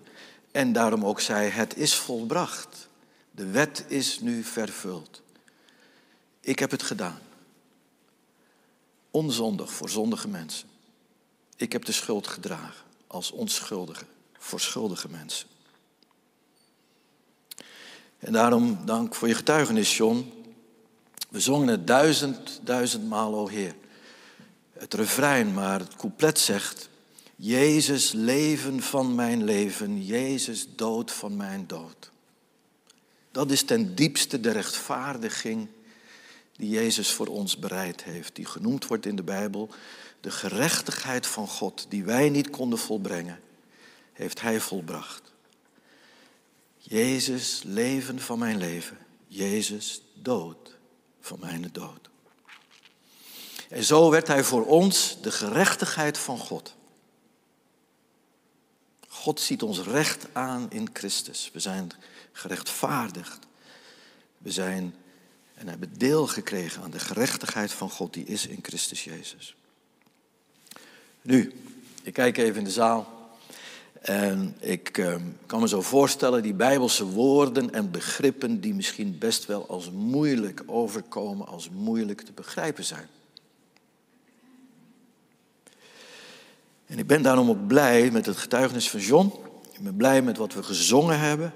En 0.51 0.73
daarom 0.73 1.05
ook 1.05 1.21
zei, 1.21 1.49
het 1.49 1.77
is 1.77 1.95
volbracht. 1.95 2.89
De 3.41 3.51
wet 3.51 3.85
is 3.89 4.21
nu 4.21 4.43
vervuld. 4.43 5.23
Ik 6.41 6.59
heb 6.59 6.71
het 6.71 6.83
gedaan. 6.83 7.19
Onzondig 9.11 9.73
voor 9.73 9.91
zondige 9.91 10.29
mensen. 10.29 10.69
Ik 11.57 11.73
heb 11.73 11.85
de 11.85 11.93
schuld 11.93 12.27
gedragen 12.27 12.85
als 13.07 13.31
onschuldige 13.31 14.05
voor 14.39 14.61
schuldige 14.61 15.09
mensen. 15.09 15.49
En 18.19 18.33
daarom 18.33 18.87
dank 18.87 19.15
voor 19.15 19.29
je 19.29 19.35
getuigenis, 19.35 19.97
John. 19.97 20.33
We 21.29 21.41
zongen 21.41 21.69
het 21.69 21.87
duizend, 21.87 22.61
duizendmaal, 22.63 23.35
o 23.35 23.49
Heer. 23.49 23.75
Het 24.73 24.95
refrein, 24.95 25.55
maar 25.55 25.79
het 25.79 25.97
couplet 25.97 26.39
zegt... 26.39 26.89
Jezus, 27.37 28.13
leven 28.13 28.83
van 28.83 29.15
mijn 29.15 29.45
leven, 29.45 30.05
Jezus, 30.05 30.67
dood 30.77 31.11
van 31.11 31.37
mijn 31.37 31.67
dood. 31.67 32.11
Dat 33.31 33.51
is 33.51 33.63
ten 33.63 33.95
diepste 33.95 34.41
de 34.41 34.51
rechtvaardiging 34.51 35.69
die 36.57 36.69
Jezus 36.69 37.11
voor 37.11 37.27
ons 37.27 37.57
bereid 37.57 38.05
heeft, 38.05 38.35
die 38.35 38.47
genoemd 38.47 38.87
wordt 38.87 39.07
in 39.07 39.17
de 39.17 39.23
Bijbel, 39.23 39.71
de 40.21 40.31
gerechtigheid 40.31 41.27
van 41.27 41.49
God, 41.49 41.87
die 41.89 42.05
wij 42.05 42.29
niet 42.29 42.51
konden 42.51 42.79
volbrengen, 42.79 43.41
heeft 44.13 44.41
Hij 44.41 44.61
volbracht. 44.61 45.33
Jezus, 46.77 47.63
leven 47.65 48.21
van 48.21 48.39
mijn 48.39 48.59
leven, 48.59 48.99
Jezus, 49.27 50.03
dood 50.15 50.77
van 51.21 51.39
mijn 51.41 51.69
dood. 51.73 52.11
En 53.69 53.85
zo 53.85 54.11
werd 54.11 54.27
Hij 54.27 54.45
voor 54.45 54.67
ons 54.67 55.17
de 55.23 55.31
gerechtigheid 55.33 56.19
van 56.19 56.39
God. 56.39 56.75
God 59.09 59.41
ziet 59.41 59.63
ons 59.63 59.81
recht 59.81 60.27
aan 60.33 60.71
in 60.71 60.91
Christus. 60.93 61.51
We 61.53 61.61
zijn 61.61 61.91
gerechtvaardigd. 62.33 63.39
We 64.39 64.51
zijn 64.51 64.95
en 65.55 65.69
hebben 65.69 65.99
deel 65.99 66.27
gekregen 66.27 66.83
aan 66.83 66.91
de 66.91 66.99
gerechtigheid 66.99 67.73
van 67.73 67.91
God 67.91 68.13
die 68.13 68.25
is 68.25 68.47
in 68.47 68.59
Christus 68.63 69.05
Jezus. 69.05 69.57
Nu, 71.23 71.53
ik 72.03 72.13
kijk 72.13 72.37
even 72.37 72.59
in 72.59 72.65
de 72.65 72.71
zaal 72.71 73.21
en 74.01 74.57
ik 74.59 74.99
uh, 74.99 75.15
kan 75.47 75.61
me 75.61 75.69
zo 75.69 75.83
voorstellen 75.83 76.43
die 76.43 76.55
bijbelse 76.55 77.05
woorden 77.05 77.73
en 77.73 77.91
begrippen 77.91 78.61
die 78.61 78.75
misschien 78.75 79.19
best 79.19 79.47
wel 79.47 79.69
als 79.69 79.91
moeilijk 79.91 80.63
overkomen, 80.67 81.47
als 81.47 81.71
moeilijk 81.71 82.21
te 82.21 82.33
begrijpen 82.33 82.85
zijn. 82.85 83.09
En 86.87 86.99
ik 86.99 87.07
ben 87.07 87.23
daarom 87.23 87.49
ook 87.49 87.67
blij 87.67 88.11
met 88.11 88.27
het 88.27 88.37
getuigenis 88.37 88.91
van 88.91 89.01
John. 89.01 89.33
Ik 89.73 89.81
ben 89.81 89.97
blij 89.97 90.23
met 90.23 90.37
wat 90.37 90.55
we 90.55 90.63
gezongen 90.63 91.19
hebben 91.19 91.53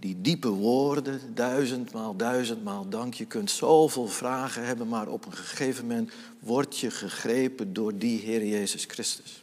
die 0.00 0.20
diepe 0.20 0.48
woorden, 0.48 1.34
duizendmaal, 1.34 2.16
duizendmaal 2.16 2.88
dank. 2.88 3.14
Je 3.14 3.26
kunt 3.26 3.50
zoveel 3.50 4.06
vragen 4.08 4.64
hebben, 4.64 4.88
maar 4.88 5.08
op 5.08 5.26
een 5.26 5.32
gegeven 5.32 5.86
moment 5.86 6.12
word 6.38 6.78
je 6.78 6.90
gegrepen 6.90 7.72
door 7.72 7.98
die 7.98 8.20
Heer 8.20 8.46
Jezus 8.46 8.84
Christus. 8.84 9.42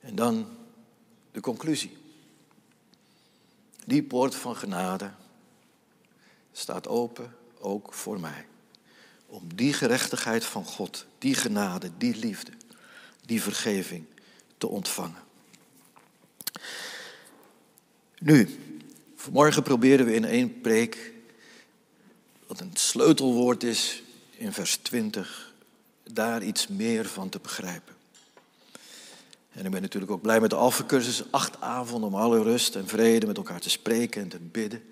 En 0.00 0.14
dan 0.14 0.46
de 1.32 1.40
conclusie. 1.40 1.96
Die 3.86 4.02
poort 4.02 4.34
van 4.34 4.56
genade 4.56 5.10
staat 6.52 6.88
open 6.88 7.36
ook 7.58 7.94
voor 7.94 8.20
mij. 8.20 8.46
Om 9.26 9.54
die 9.54 9.72
gerechtigheid 9.72 10.44
van 10.44 10.64
God, 10.64 11.06
die 11.18 11.34
genade, 11.34 11.90
die 11.98 12.16
liefde, 12.16 12.52
die 13.26 13.42
vergeving 13.42 14.04
te 14.58 14.68
ontvangen. 14.68 15.23
Nu, 18.20 18.58
vanmorgen 19.16 19.62
proberen 19.62 20.06
we 20.06 20.14
in 20.14 20.24
één 20.24 20.60
preek, 20.60 21.12
wat 22.46 22.60
een 22.60 22.70
sleutelwoord 22.74 23.62
is 23.62 24.02
in 24.36 24.52
vers 24.52 24.76
20, 24.76 25.52
daar 26.02 26.42
iets 26.42 26.68
meer 26.68 27.06
van 27.06 27.28
te 27.28 27.38
begrijpen. 27.42 27.94
En 29.52 29.64
ik 29.64 29.70
ben 29.70 29.82
natuurlijk 29.82 30.12
ook 30.12 30.22
blij 30.22 30.40
met 30.40 30.50
de 30.50 30.56
alfacursus, 30.56 31.22
acht 31.30 31.60
avonden 31.60 32.08
om 32.08 32.14
alle 32.14 32.42
rust 32.42 32.76
en 32.76 32.88
vrede 32.88 33.26
met 33.26 33.36
elkaar 33.36 33.60
te 33.60 33.70
spreken 33.70 34.22
en 34.22 34.28
te 34.28 34.38
bidden. 34.38 34.82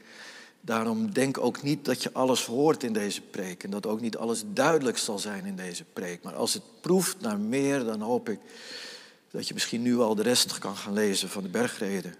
Daarom 0.61 1.12
denk 1.12 1.38
ook 1.38 1.62
niet 1.62 1.85
dat 1.85 2.02
je 2.02 2.12
alles 2.12 2.45
hoort 2.45 2.83
in 2.83 2.93
deze 2.93 3.21
preek 3.21 3.64
en 3.64 3.71
dat 3.71 3.87
ook 3.87 4.00
niet 4.00 4.17
alles 4.17 4.43
duidelijk 4.47 4.99
zal 4.99 5.19
zijn 5.19 5.45
in 5.45 5.57
deze 5.57 5.85
preek. 5.93 6.23
Maar 6.23 6.35
als 6.35 6.55
het 6.55 6.62
proeft 6.81 7.21
naar 7.21 7.38
meer, 7.38 7.85
dan 7.85 8.00
hoop 8.00 8.29
ik 8.29 8.38
dat 9.31 9.49
je 9.49 9.55
misschien 9.55 9.83
nu 9.83 9.99
al 9.99 10.14
de 10.14 10.23
rest 10.23 10.59
kan 10.59 10.76
gaan 10.76 10.93
lezen 10.93 11.29
van 11.29 11.43
de 11.43 11.49
bergreden 11.49 12.14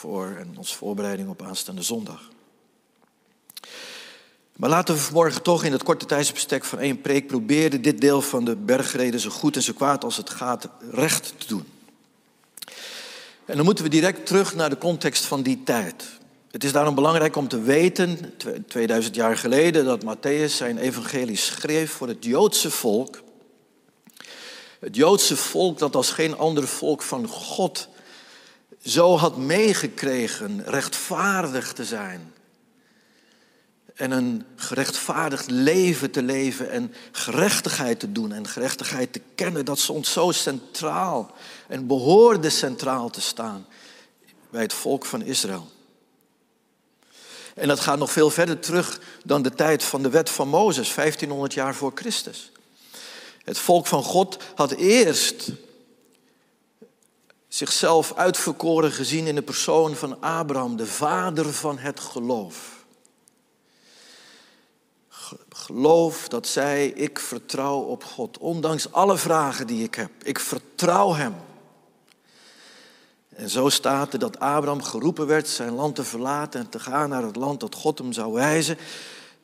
voor 0.00 0.36
en 0.38 0.54
onze 0.56 0.76
voorbereiding 0.76 1.28
op 1.28 1.42
aanstaande 1.42 1.82
zondag. 1.82 2.28
Maar 4.56 4.70
laten 4.70 4.94
we 4.94 5.00
vanmorgen 5.00 5.42
toch 5.42 5.64
in 5.64 5.72
het 5.72 5.82
korte 5.82 6.06
tijdsbestek 6.06 6.64
van 6.64 6.78
één 6.78 7.00
preek 7.00 7.26
proberen 7.26 7.82
dit 7.82 8.00
deel 8.00 8.22
van 8.22 8.44
de 8.44 8.56
bergreden 8.56 9.20
zo 9.20 9.30
goed 9.30 9.56
en 9.56 9.62
zo 9.62 9.72
kwaad 9.72 10.04
als 10.04 10.16
het 10.16 10.30
gaat 10.30 10.68
recht 10.90 11.34
te 11.36 11.46
doen. 11.46 11.64
En 13.44 13.56
dan 13.56 13.64
moeten 13.64 13.84
we 13.84 13.90
direct 13.90 14.26
terug 14.26 14.54
naar 14.54 14.70
de 14.70 14.78
context 14.78 15.24
van 15.24 15.42
die 15.42 15.62
tijd. 15.62 16.04
Het 16.50 16.64
is 16.64 16.72
daarom 16.72 16.94
belangrijk 16.94 17.36
om 17.36 17.48
te 17.48 17.60
weten, 17.60 18.34
2000 18.68 19.14
jaar 19.14 19.36
geleden, 19.36 19.84
dat 19.84 20.04
Matthäus 20.04 20.52
zijn 20.54 20.78
evangelie 20.78 21.36
schreef 21.36 21.92
voor 21.92 22.08
het 22.08 22.24
Joodse 22.24 22.70
volk. 22.70 23.22
Het 24.78 24.96
Joodse 24.96 25.36
volk 25.36 25.78
dat 25.78 25.96
als 25.96 26.10
geen 26.10 26.36
ander 26.36 26.68
volk 26.68 27.02
van 27.02 27.26
God 27.26 27.88
zo 28.84 29.16
had 29.16 29.36
meegekregen 29.36 30.64
rechtvaardig 30.64 31.72
te 31.72 31.84
zijn. 31.84 32.32
En 33.94 34.10
een 34.10 34.44
gerechtvaardigd 34.56 35.50
leven 35.50 36.10
te 36.10 36.22
leven 36.22 36.70
en 36.70 36.94
gerechtigheid 37.12 38.00
te 38.00 38.12
doen 38.12 38.32
en 38.32 38.48
gerechtigheid 38.48 39.12
te 39.12 39.20
kennen, 39.34 39.64
dat 39.64 39.78
stond 39.78 40.06
zo 40.06 40.30
centraal 40.30 41.34
en 41.68 41.86
behoorde 41.86 42.50
centraal 42.50 43.10
te 43.10 43.20
staan 43.20 43.66
bij 44.50 44.62
het 44.62 44.72
volk 44.72 45.04
van 45.04 45.22
Israël. 45.22 45.68
En 47.54 47.68
dat 47.68 47.80
gaat 47.80 47.98
nog 47.98 48.12
veel 48.12 48.30
verder 48.30 48.58
terug 48.58 49.00
dan 49.24 49.42
de 49.42 49.54
tijd 49.54 49.82
van 49.82 50.02
de 50.02 50.10
wet 50.10 50.30
van 50.30 50.48
Mozes, 50.48 50.94
1500 50.94 51.54
jaar 51.54 51.74
voor 51.74 51.92
Christus. 51.94 52.50
Het 53.44 53.58
volk 53.58 53.86
van 53.86 54.02
God 54.02 54.36
had 54.54 54.70
eerst 54.70 55.50
zichzelf 57.50 58.12
uitverkoren 58.14 58.92
gezien 58.92 59.26
in 59.26 59.34
de 59.34 59.42
persoon 59.42 59.94
van 59.94 60.20
Abraham, 60.20 60.76
de 60.76 60.86
vader 60.86 61.52
van 61.52 61.78
het 61.78 62.00
geloof. 62.00 62.84
Geloof 65.48 66.28
dat 66.28 66.46
zij, 66.46 66.86
ik 66.86 67.18
vertrouw 67.18 67.78
op 67.78 68.04
God, 68.04 68.38
ondanks 68.38 68.92
alle 68.92 69.16
vragen 69.16 69.66
die 69.66 69.84
ik 69.84 69.94
heb. 69.94 70.10
Ik 70.22 70.38
vertrouw 70.38 71.14
Hem. 71.14 71.34
En 73.28 73.50
zo 73.50 73.68
staat 73.68 74.12
er 74.12 74.18
dat 74.18 74.38
Abraham 74.38 74.82
geroepen 74.82 75.26
werd 75.26 75.48
zijn 75.48 75.72
land 75.72 75.94
te 75.94 76.04
verlaten 76.04 76.60
en 76.60 76.68
te 76.68 76.78
gaan 76.78 77.08
naar 77.08 77.22
het 77.22 77.36
land 77.36 77.60
dat 77.60 77.74
God 77.74 77.98
hem 77.98 78.12
zou 78.12 78.32
wijzen. 78.32 78.78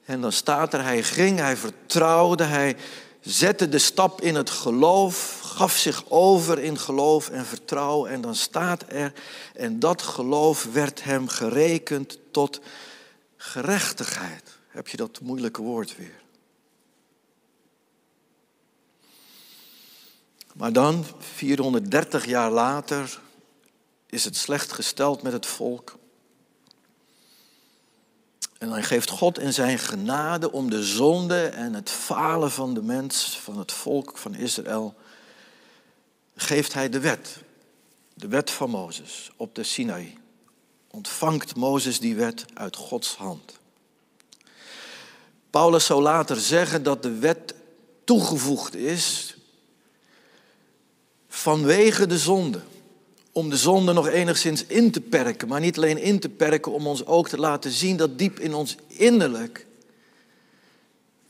En 0.04 0.20
dan 0.20 0.32
staat 0.32 0.72
er, 0.72 0.82
hij 0.82 1.02
ging, 1.02 1.38
hij 1.38 1.56
vertrouwde, 1.56 2.44
hij 2.44 2.76
zette 3.26 3.68
de 3.68 3.78
stap 3.78 4.20
in 4.20 4.34
het 4.34 4.50
geloof, 4.50 5.40
gaf 5.42 5.76
zich 5.76 6.10
over 6.10 6.58
in 6.58 6.78
geloof 6.78 7.28
en 7.28 7.46
vertrouwen. 7.46 8.10
En 8.10 8.20
dan 8.20 8.34
staat 8.34 8.84
er, 8.88 9.12
en 9.54 9.78
dat 9.78 10.02
geloof 10.02 10.64
werd 10.72 11.04
hem 11.04 11.28
gerekend 11.28 12.18
tot 12.30 12.60
gerechtigheid. 13.36 14.58
Heb 14.68 14.88
je 14.88 14.96
dat 14.96 15.20
moeilijke 15.20 15.62
woord 15.62 15.96
weer? 15.96 16.24
Maar 20.54 20.72
dan, 20.72 21.04
430 21.18 22.26
jaar 22.26 22.50
later, 22.50 23.20
is 24.06 24.24
het 24.24 24.36
slecht 24.36 24.72
gesteld 24.72 25.22
met 25.22 25.32
het 25.32 25.46
volk. 25.46 25.98
En 28.58 28.68
dan 28.68 28.82
geeft 28.82 29.10
God 29.10 29.38
in 29.38 29.52
zijn 29.52 29.78
genade 29.78 30.52
om 30.52 30.70
de 30.70 30.84
zonde 30.84 31.46
en 31.46 31.74
het 31.74 31.90
falen 31.90 32.50
van 32.50 32.74
de 32.74 32.82
mens, 32.82 33.38
van 33.38 33.58
het 33.58 33.72
volk 33.72 34.18
van 34.18 34.34
Israël, 34.34 34.94
geeft 36.36 36.72
hij 36.72 36.88
de 36.88 37.00
wet. 37.00 37.38
De 38.14 38.28
wet 38.28 38.50
van 38.50 38.70
Mozes 38.70 39.30
op 39.36 39.54
de 39.54 39.62
Sinaï. 39.62 40.14
Ontvangt 40.90 41.56
Mozes 41.56 42.00
die 42.00 42.16
wet 42.16 42.44
uit 42.54 42.76
Gods 42.76 43.16
hand. 43.16 43.58
Paulus 45.50 45.84
zou 45.84 46.02
later 46.02 46.36
zeggen 46.36 46.82
dat 46.82 47.02
de 47.02 47.18
wet 47.18 47.54
toegevoegd 48.04 48.74
is 48.74 49.36
vanwege 51.28 52.06
de 52.06 52.18
zonde 52.18 52.60
om 53.36 53.50
de 53.50 53.56
zonde 53.56 53.92
nog 53.92 54.08
enigszins 54.08 54.64
in 54.66 54.90
te 54.90 55.00
perken. 55.00 55.48
Maar 55.48 55.60
niet 55.60 55.76
alleen 55.76 55.98
in 55.98 56.18
te 56.18 56.28
perken, 56.28 56.72
om 56.72 56.86
ons 56.86 57.06
ook 57.06 57.28
te 57.28 57.38
laten 57.38 57.70
zien 57.70 57.96
dat 57.96 58.18
diep 58.18 58.38
in 58.38 58.54
ons 58.54 58.76
innerlijk 58.86 59.66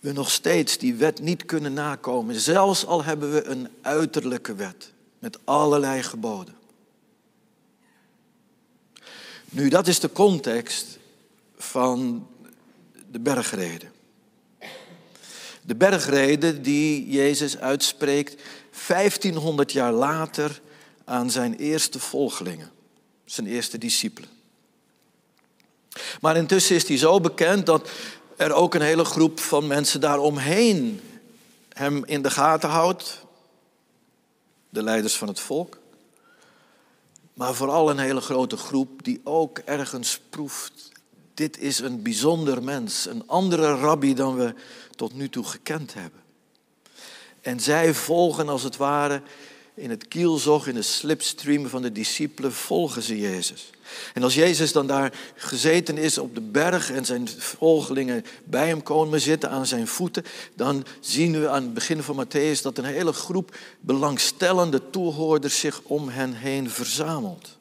we 0.00 0.12
nog 0.12 0.30
steeds 0.30 0.78
die 0.78 0.94
wet 0.94 1.20
niet 1.20 1.44
kunnen 1.44 1.72
nakomen. 1.72 2.40
Zelfs 2.40 2.86
al 2.86 3.04
hebben 3.04 3.32
we 3.32 3.44
een 3.44 3.68
uiterlijke 3.82 4.54
wet 4.54 4.92
met 5.18 5.38
allerlei 5.44 6.02
geboden. 6.02 6.54
Nu, 9.44 9.68
dat 9.68 9.86
is 9.86 10.00
de 10.00 10.12
context 10.12 10.98
van 11.56 12.26
de 13.10 13.20
bergreden. 13.20 13.92
De 15.62 15.76
bergreden 15.76 16.62
die 16.62 17.08
Jezus 17.08 17.58
uitspreekt 17.58 18.42
1500 18.86 19.72
jaar 19.72 19.92
later 19.92 20.60
aan 21.06 21.30
zijn 21.30 21.54
eerste 21.54 21.98
volgelingen, 22.00 22.70
zijn 23.24 23.46
eerste 23.46 23.78
discipelen. 23.78 24.30
Maar 26.20 26.36
intussen 26.36 26.76
is 26.76 26.88
hij 26.88 26.98
zo 26.98 27.20
bekend 27.20 27.66
dat 27.66 27.88
er 28.36 28.52
ook 28.52 28.74
een 28.74 28.80
hele 28.82 29.04
groep 29.04 29.40
van 29.40 29.66
mensen 29.66 30.00
daaromheen 30.00 31.00
hem 31.72 32.04
in 32.04 32.22
de 32.22 32.30
gaten 32.30 32.68
houdt. 32.68 33.24
De 34.68 34.82
leiders 34.82 35.16
van 35.16 35.28
het 35.28 35.40
volk. 35.40 35.78
Maar 37.34 37.54
vooral 37.54 37.90
een 37.90 37.98
hele 37.98 38.20
grote 38.20 38.56
groep 38.56 39.04
die 39.04 39.20
ook 39.24 39.58
ergens 39.58 40.20
proeft. 40.30 40.90
Dit 41.34 41.58
is 41.58 41.78
een 41.78 42.02
bijzonder 42.02 42.62
mens, 42.62 43.06
een 43.06 43.22
andere 43.26 43.74
rabbi 43.74 44.14
dan 44.14 44.36
we 44.36 44.54
tot 44.94 45.14
nu 45.14 45.28
toe 45.28 45.44
gekend 45.44 45.94
hebben. 45.94 46.20
En 47.40 47.60
zij 47.60 47.94
volgen 47.94 48.48
als 48.48 48.62
het 48.62 48.76
ware 48.76 49.22
in 49.76 49.90
het 49.90 50.08
kielzog, 50.08 50.66
in 50.66 50.74
de 50.74 50.82
slipstream 50.82 51.68
van 51.68 51.82
de 51.82 51.92
discipelen, 51.92 52.52
volgen 52.52 53.02
ze 53.02 53.18
Jezus. 53.18 53.70
En 54.14 54.22
als 54.22 54.34
Jezus 54.34 54.72
dan 54.72 54.86
daar 54.86 55.12
gezeten 55.34 55.98
is 55.98 56.18
op 56.18 56.34
de 56.34 56.40
berg 56.40 56.90
en 56.90 57.04
zijn 57.04 57.28
volgelingen 57.38 58.24
bij 58.44 58.68
hem 58.68 58.82
komen 58.82 59.20
zitten 59.20 59.50
aan 59.50 59.66
zijn 59.66 59.86
voeten, 59.86 60.24
dan 60.54 60.84
zien 61.00 61.40
we 61.40 61.48
aan 61.48 61.62
het 61.62 61.74
begin 61.74 62.02
van 62.02 62.26
Matthäus 62.26 62.62
dat 62.62 62.78
een 62.78 62.84
hele 62.84 63.12
groep 63.12 63.56
belangstellende 63.80 64.90
toehoorders 64.90 65.58
zich 65.60 65.80
om 65.82 66.08
hen 66.08 66.34
heen 66.34 66.70
verzamelt. 66.70 67.56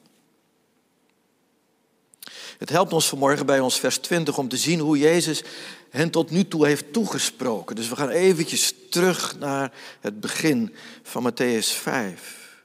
Het 2.66 2.74
helpt 2.74 2.94
ons 2.94 3.10
vanmorgen 3.10 3.46
bij 3.46 3.60
ons 3.60 3.80
vers 3.80 3.98
20 3.98 4.38
om 4.38 4.48
te 4.48 4.58
zien 4.58 4.80
hoe 4.80 4.98
Jezus 4.98 5.44
hen 5.90 6.10
tot 6.10 6.30
nu 6.30 6.48
toe 6.48 6.66
heeft 6.66 6.94
toegesproken. 6.94 7.76
Dus 7.76 7.90
we 7.90 7.96
gaan 7.96 8.10
eventjes 8.10 8.74
terug 8.90 9.40
naar 9.40 9.72
het 10.00 10.20
begin 10.20 10.76
van 11.04 11.32
Matthäus 11.32 11.68
5. 11.68 12.64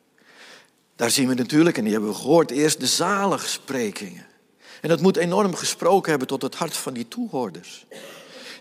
Daar 0.97 1.11
zien 1.11 1.29
we 1.29 1.35
natuurlijk, 1.35 1.77
en 1.77 1.85
die 1.85 1.93
hebben 1.93 2.11
we 2.11 2.17
gehoord, 2.17 2.51
eerst 2.51 2.81
de 2.81 2.87
zaligsprekingen. 2.87 4.27
En 4.81 4.89
dat 4.89 5.01
moet 5.01 5.17
enorm 5.17 5.55
gesproken 5.55 6.11
hebben 6.11 6.29
tot 6.29 6.43
het 6.43 6.55
hart 6.55 6.77
van 6.77 6.93
die 6.93 7.09
toehoorders. 7.09 7.87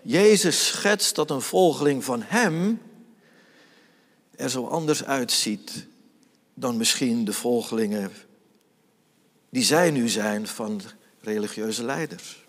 Jezus 0.04 0.68
schetst 0.68 1.16
dat 1.16 1.30
een 1.30 1.42
volgeling 1.42 2.04
van 2.04 2.22
Hem 2.26 2.82
er 4.36 4.50
zo 4.50 4.66
anders 4.66 5.04
uitziet 5.04 5.88
dan 6.54 6.78
misschien 6.78 7.26
de 7.26 7.34
volgelingen 7.34 8.12
die 9.50 9.64
zij 9.64 9.92
nu 9.92 10.10
zijn 10.10 10.48
van 10.48 10.82
religieuze 11.22 11.84
leiders. 11.84 12.44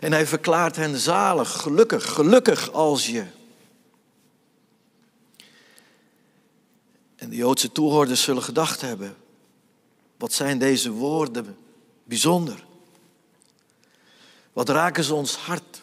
En 0.00 0.12
hij 0.12 0.26
verklaart 0.26 0.76
hen 0.76 0.98
zalig, 0.98 1.52
gelukkig, 1.52 2.12
gelukkig 2.12 2.72
als 2.72 3.06
je. 3.06 3.26
En 7.16 7.30
de 7.30 7.36
Joodse 7.36 7.72
toehoorders 7.72 8.22
zullen 8.22 8.42
gedacht 8.42 8.80
hebben, 8.80 9.16
wat 10.16 10.32
zijn 10.32 10.58
deze 10.58 10.90
woorden 10.90 11.56
bijzonder? 12.04 12.64
Wat 14.52 14.68
raken 14.68 15.04
ze 15.04 15.14
ons 15.14 15.36
hart? 15.36 15.82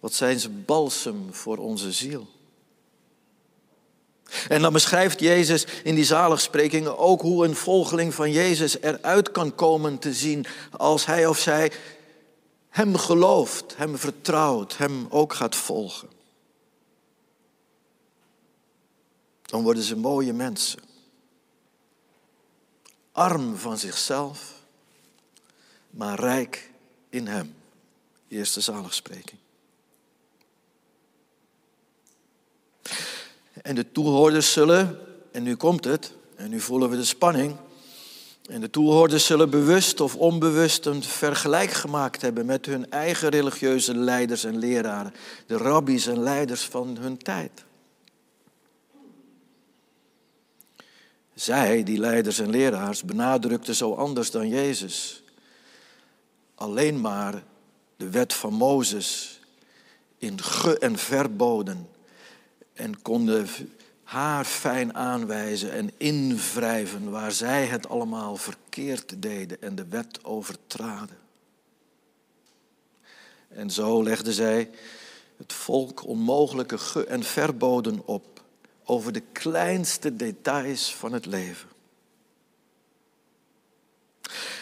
Wat 0.00 0.12
zijn 0.12 0.40
ze 0.40 0.50
balsem 0.50 1.34
voor 1.34 1.58
onze 1.58 1.92
ziel? 1.92 2.33
En 4.48 4.62
dan 4.62 4.72
beschrijft 4.72 5.20
Jezus 5.20 5.66
in 5.82 5.94
die 5.94 6.04
zaligsprekingen 6.04 6.98
ook 6.98 7.20
hoe 7.20 7.44
een 7.44 7.56
volgeling 7.56 8.14
van 8.14 8.30
Jezus 8.30 8.80
eruit 8.80 9.30
kan 9.30 9.54
komen 9.54 9.98
te 9.98 10.14
zien 10.14 10.46
als 10.70 11.06
hij 11.06 11.26
of 11.26 11.38
zij 11.38 11.72
hem 12.68 12.96
gelooft, 12.96 13.76
hem 13.76 13.98
vertrouwt, 13.98 14.76
hem 14.76 15.06
ook 15.10 15.32
gaat 15.32 15.56
volgen. 15.56 16.08
Dan 19.42 19.62
worden 19.62 19.82
ze 19.82 19.96
mooie 19.96 20.32
mensen. 20.32 20.82
Arm 23.12 23.56
van 23.56 23.78
zichzelf, 23.78 24.52
maar 25.90 26.20
rijk 26.20 26.70
in 27.08 27.26
hem. 27.26 27.54
Eerste 28.28 28.60
zaligspreking. 28.60 29.43
En 33.64 33.74
de 33.74 33.92
toehoorders 33.92 34.52
zullen, 34.52 34.98
en 35.32 35.42
nu 35.42 35.56
komt 35.56 35.84
het, 35.84 36.12
en 36.36 36.50
nu 36.50 36.60
voelen 36.60 36.90
we 36.90 36.96
de 36.96 37.04
spanning. 37.04 37.56
En 38.48 38.60
de 38.60 38.70
toehoorders 38.70 39.26
zullen 39.26 39.50
bewust 39.50 40.00
of 40.00 40.16
onbewust 40.16 40.86
een 40.86 41.02
vergelijk 41.02 41.70
gemaakt 41.70 42.22
hebben 42.22 42.46
met 42.46 42.66
hun 42.66 42.90
eigen 42.90 43.28
religieuze 43.28 43.96
leiders 43.96 44.44
en 44.44 44.58
leraren, 44.58 45.14
de 45.46 45.56
rabbies 45.56 46.06
en 46.06 46.22
leiders 46.22 46.62
van 46.64 46.96
hun 47.00 47.16
tijd. 47.16 47.64
Zij, 51.34 51.82
die 51.82 51.98
leiders 51.98 52.38
en 52.38 52.50
leraars, 52.50 53.02
benadrukten 53.02 53.74
zo 53.74 53.94
anders 53.94 54.30
dan 54.30 54.48
Jezus. 54.48 55.22
Alleen 56.54 57.00
maar 57.00 57.42
de 57.96 58.10
wet 58.10 58.34
van 58.34 58.52
Mozes 58.52 59.40
in 60.18 60.42
ge- 60.42 60.78
en 60.78 60.98
verboden 60.98 61.92
en 62.74 63.02
konden 63.02 63.48
haar 64.02 64.44
fijn 64.44 64.94
aanwijzen 64.94 65.72
en 65.72 65.90
invrijven 65.96 67.10
waar 67.10 67.32
zij 67.32 67.66
het 67.66 67.88
allemaal 67.88 68.36
verkeerd 68.36 69.22
deden 69.22 69.62
en 69.62 69.74
de 69.74 69.86
wet 69.88 70.24
overtraden. 70.24 71.18
En 73.48 73.70
zo 73.70 74.02
legden 74.02 74.32
zij 74.32 74.70
het 75.36 75.52
volk 75.52 76.06
onmogelijke 76.06 76.78
ge- 76.78 77.06
en 77.06 77.22
verboden 77.22 78.06
op 78.06 78.42
over 78.84 79.12
de 79.12 79.22
kleinste 79.32 80.16
details 80.16 80.94
van 80.94 81.12
het 81.12 81.26
leven. 81.26 81.68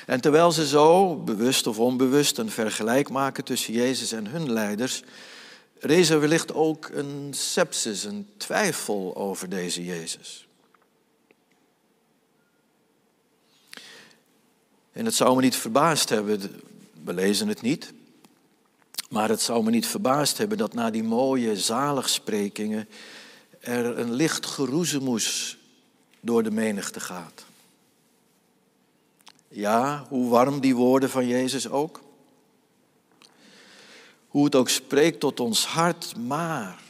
En 0.06 0.20
terwijl 0.20 0.52
ze 0.52 0.66
zo, 0.66 1.16
bewust 1.16 1.66
of 1.66 1.78
onbewust, 1.78 2.38
een 2.38 2.50
vergelijk 2.50 3.08
maken 3.08 3.44
tussen 3.44 3.72
Jezus 3.72 4.12
en 4.12 4.26
hun 4.26 4.52
leiders, 4.52 5.02
rees 5.82 6.08
wellicht 6.08 6.54
ook 6.54 6.88
een 6.88 7.28
sepsis, 7.30 8.04
een 8.04 8.28
twijfel 8.36 9.16
over 9.16 9.48
deze 9.48 9.84
Jezus. 9.84 10.46
En 14.92 15.04
het 15.04 15.14
zou 15.14 15.34
me 15.34 15.42
niet 15.42 15.56
verbaasd 15.56 16.08
hebben, 16.08 16.40
we 17.04 17.12
lezen 17.14 17.48
het 17.48 17.62
niet, 17.62 17.92
maar 19.08 19.28
het 19.28 19.40
zou 19.40 19.64
me 19.64 19.70
niet 19.70 19.86
verbaasd 19.86 20.38
hebben 20.38 20.58
dat 20.58 20.74
na 20.74 20.90
die 20.90 21.02
mooie 21.02 21.56
zaligsprekingen 21.56 22.88
er 23.60 23.98
een 23.98 24.12
licht 24.12 24.46
geroezemoes 24.46 25.58
door 26.20 26.42
de 26.42 26.50
menigte 26.50 27.00
gaat. 27.00 27.44
Ja, 29.48 30.06
hoe 30.08 30.30
warm 30.30 30.60
die 30.60 30.76
woorden 30.76 31.10
van 31.10 31.26
Jezus 31.26 31.68
ook. 31.68 32.00
Hoe 34.32 34.44
het 34.44 34.54
ook 34.54 34.68
spreekt 34.68 35.20
tot 35.20 35.40
ons 35.40 35.66
hart, 35.66 36.16
maar 36.16 36.82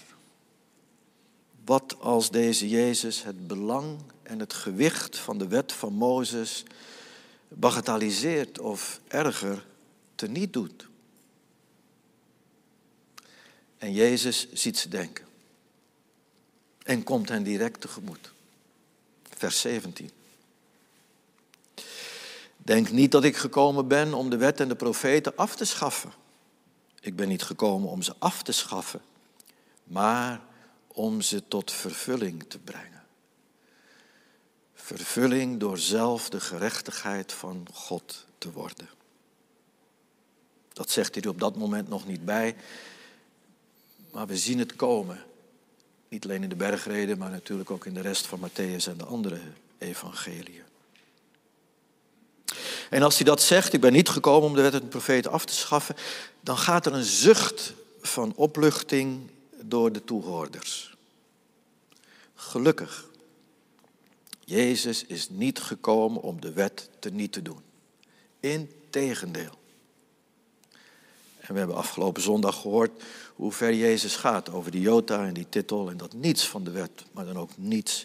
wat 1.64 2.00
als 2.00 2.30
deze 2.30 2.68
Jezus 2.68 3.22
het 3.22 3.46
belang 3.46 3.98
en 4.22 4.38
het 4.38 4.52
gewicht 4.52 5.18
van 5.18 5.38
de 5.38 5.48
wet 5.48 5.72
van 5.72 5.92
Mozes 5.92 6.64
bagatelliseert 7.48 8.58
of 8.58 9.00
erger 9.08 9.66
teniet 10.14 10.52
doet? 10.52 10.88
En 13.78 13.92
Jezus 13.92 14.52
ziet 14.52 14.78
ze 14.78 14.88
denken 14.88 15.24
en 16.82 17.04
komt 17.04 17.28
hen 17.28 17.42
direct 17.42 17.80
tegemoet. 17.80 18.32
Vers 19.36 19.60
17. 19.60 20.10
Denk 22.56 22.90
niet 22.90 23.12
dat 23.12 23.24
ik 23.24 23.36
gekomen 23.36 23.88
ben 23.88 24.14
om 24.14 24.30
de 24.30 24.36
wet 24.36 24.60
en 24.60 24.68
de 24.68 24.76
profeten 24.76 25.36
af 25.36 25.56
te 25.56 25.64
schaffen. 25.64 26.20
Ik 27.04 27.16
ben 27.16 27.28
niet 27.28 27.42
gekomen 27.42 27.88
om 27.88 28.02
ze 28.02 28.14
af 28.18 28.42
te 28.42 28.52
schaffen, 28.52 29.00
maar 29.84 30.40
om 30.86 31.20
ze 31.20 31.48
tot 31.48 31.72
vervulling 31.72 32.44
te 32.48 32.58
brengen. 32.58 33.02
Vervulling 34.74 35.60
door 35.60 35.78
zelf 35.78 36.28
de 36.28 36.40
gerechtigheid 36.40 37.32
van 37.32 37.66
God 37.72 38.26
te 38.38 38.52
worden. 38.52 38.88
Dat 40.72 40.90
zegt 40.90 41.14
hij 41.14 41.22
er 41.22 41.30
op 41.30 41.40
dat 41.40 41.56
moment 41.56 41.88
nog 41.88 42.06
niet 42.06 42.24
bij, 42.24 42.56
maar 44.12 44.26
we 44.26 44.36
zien 44.36 44.58
het 44.58 44.76
komen. 44.76 45.24
Niet 46.08 46.24
alleen 46.24 46.42
in 46.42 46.48
de 46.48 46.56
bergreden, 46.56 47.18
maar 47.18 47.30
natuurlijk 47.30 47.70
ook 47.70 47.86
in 47.86 47.94
de 47.94 48.00
rest 48.00 48.26
van 48.26 48.40
Matthäus 48.40 48.88
en 48.88 48.96
de 48.96 49.04
andere 49.04 49.40
evangeliën. 49.78 50.62
En 52.90 53.02
als 53.02 53.16
hij 53.16 53.24
dat 53.24 53.42
zegt, 53.42 53.72
ik 53.72 53.80
ben 53.80 53.92
niet 53.92 54.08
gekomen 54.08 54.48
om 54.48 54.54
de 54.54 54.62
wet 54.62 54.74
en 54.74 54.80
de 54.80 54.86
profeten 54.86 55.30
af 55.30 55.44
te 55.44 55.54
schaffen, 55.54 55.96
dan 56.42 56.58
gaat 56.58 56.86
er 56.86 56.92
een 56.92 57.04
zucht 57.04 57.72
van 58.00 58.32
opluchting 58.36 59.30
door 59.60 59.92
de 59.92 60.04
toehoorders. 60.04 60.96
Gelukkig, 62.34 63.06
Jezus 64.44 65.04
is 65.04 65.28
niet 65.28 65.58
gekomen 65.58 66.22
om 66.22 66.40
de 66.40 66.52
wet 66.52 66.88
te 66.98 67.10
niet 67.10 67.32
te 67.32 67.42
doen. 67.42 67.60
Integendeel. 68.40 69.60
En 71.40 71.52
we 71.52 71.58
hebben 71.58 71.76
afgelopen 71.76 72.22
zondag 72.22 72.60
gehoord 72.60 73.02
hoe 73.34 73.52
ver 73.52 73.74
Jezus 73.74 74.16
gaat 74.16 74.50
over 74.50 74.70
die 74.70 74.80
jota 74.80 75.26
en 75.26 75.34
die 75.34 75.48
titel 75.48 75.90
en 75.90 75.96
dat 75.96 76.12
niets 76.12 76.48
van 76.48 76.64
de 76.64 76.70
wet, 76.70 77.04
maar 77.12 77.24
dan 77.24 77.38
ook 77.38 77.50
niets 77.56 78.04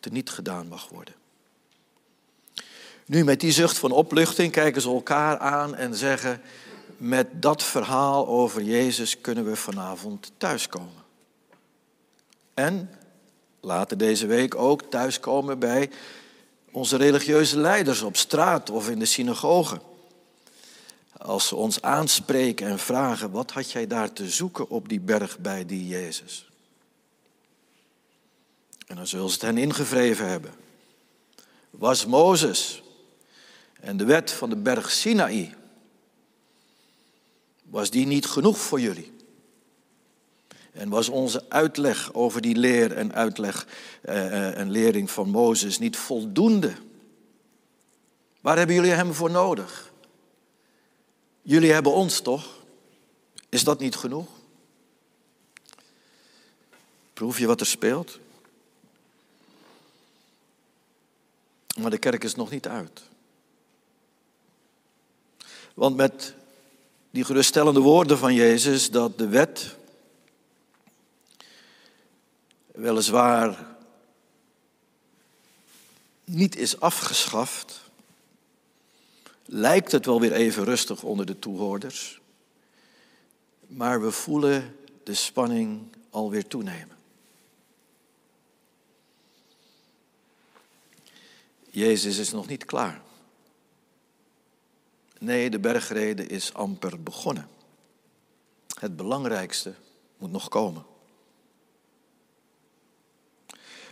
te 0.00 0.10
niet 0.10 0.30
gedaan 0.30 0.68
mag 0.68 0.88
worden. 0.88 1.14
Nu 3.06 3.24
met 3.24 3.40
die 3.40 3.52
zucht 3.52 3.78
van 3.78 3.90
opluchting 3.90 4.52
kijken 4.52 4.82
ze 4.82 4.88
elkaar 4.88 5.38
aan 5.38 5.74
en 5.74 5.94
zeggen, 5.94 6.40
met 6.98 7.42
dat 7.42 7.62
verhaal 7.62 8.26
over 8.26 8.62
Jezus 8.62 9.20
kunnen 9.20 9.44
we 9.44 9.56
vanavond 9.56 10.32
thuiskomen. 10.36 11.02
En 12.54 12.90
later 13.60 13.98
deze 13.98 14.26
week 14.26 14.54
ook 14.54 14.82
thuiskomen 14.82 15.58
bij 15.58 15.90
onze 16.70 16.96
religieuze 16.96 17.58
leiders 17.58 18.02
op 18.02 18.16
straat 18.16 18.70
of 18.70 18.90
in 18.90 18.98
de 18.98 19.04
synagoge. 19.04 19.80
Als 21.16 21.48
ze 21.48 21.56
ons 21.56 21.82
aanspreken 21.82 22.66
en 22.66 22.78
vragen, 22.78 23.30
wat 23.30 23.50
had 23.50 23.70
jij 23.70 23.86
daar 23.86 24.12
te 24.12 24.30
zoeken 24.30 24.68
op 24.68 24.88
die 24.88 25.00
berg 25.00 25.38
bij 25.38 25.66
die 25.66 25.86
Jezus? 25.86 26.48
En 28.86 28.96
dan 28.96 29.06
zullen 29.06 29.28
ze 29.28 29.34
het 29.34 29.42
hen 29.42 29.58
ingevreven 29.58 30.28
hebben. 30.28 30.54
Was 31.70 32.06
Mozes 32.06 32.82
en 33.80 33.96
de 33.96 34.04
wet 34.04 34.30
van 34.30 34.50
de 34.50 34.56
berg 34.56 34.90
Sinaï, 34.90 35.54
was 37.70 37.90
die 37.90 38.06
niet 38.06 38.26
genoeg 38.26 38.58
voor 38.58 38.80
jullie? 38.80 39.12
En 40.72 40.88
was 40.88 41.08
onze 41.08 41.44
uitleg 41.48 42.14
over 42.14 42.40
die 42.40 42.56
leer 42.56 42.96
en 42.96 43.14
uitleg 43.14 43.66
uh, 44.04 44.58
en 44.58 44.70
lering 44.70 45.10
van 45.10 45.28
Mozes 45.28 45.78
niet 45.78 45.96
voldoende? 45.96 46.76
Waar 48.40 48.56
hebben 48.56 48.74
jullie 48.74 48.90
hem 48.90 49.14
voor 49.14 49.30
nodig? 49.30 49.92
Jullie 51.42 51.72
hebben 51.72 51.92
ons 51.92 52.20
toch? 52.20 52.56
Is 53.48 53.64
dat 53.64 53.78
niet 53.78 53.96
genoeg? 53.96 54.28
Proef 57.12 57.38
je 57.38 57.46
wat 57.46 57.60
er 57.60 57.66
speelt? 57.66 58.18
Maar 61.80 61.90
de 61.90 61.98
kerk 61.98 62.24
is 62.24 62.34
nog 62.34 62.50
niet 62.50 62.68
uit. 62.68 63.02
Want 65.74 65.96
met 65.96 66.34
die 67.10 67.24
geruststellende 67.24 67.80
woorden 67.80 68.18
van 68.18 68.34
Jezus 68.34 68.90
dat 68.90 69.18
de 69.18 69.28
wet 69.28 69.76
weliswaar 72.66 73.76
niet 76.24 76.56
is 76.56 76.80
afgeschaft, 76.80 77.80
lijkt 79.44 79.92
het 79.92 80.06
wel 80.06 80.20
weer 80.20 80.32
even 80.32 80.64
rustig 80.64 81.02
onder 81.02 81.26
de 81.26 81.38
toehoorders, 81.38 82.20
maar 83.66 84.02
we 84.02 84.10
voelen 84.10 84.76
de 85.02 85.14
spanning 85.14 85.82
alweer 86.10 86.46
toenemen. 86.46 86.96
Jezus 91.70 92.18
is 92.18 92.32
nog 92.32 92.46
niet 92.46 92.64
klaar. 92.64 93.00
Nee, 95.18 95.50
de 95.50 95.58
bergreden 95.58 96.28
is 96.28 96.54
amper 96.54 97.02
begonnen. 97.02 97.48
Het 98.78 98.96
belangrijkste 98.96 99.74
moet 100.18 100.32
nog 100.32 100.48
komen. 100.48 100.84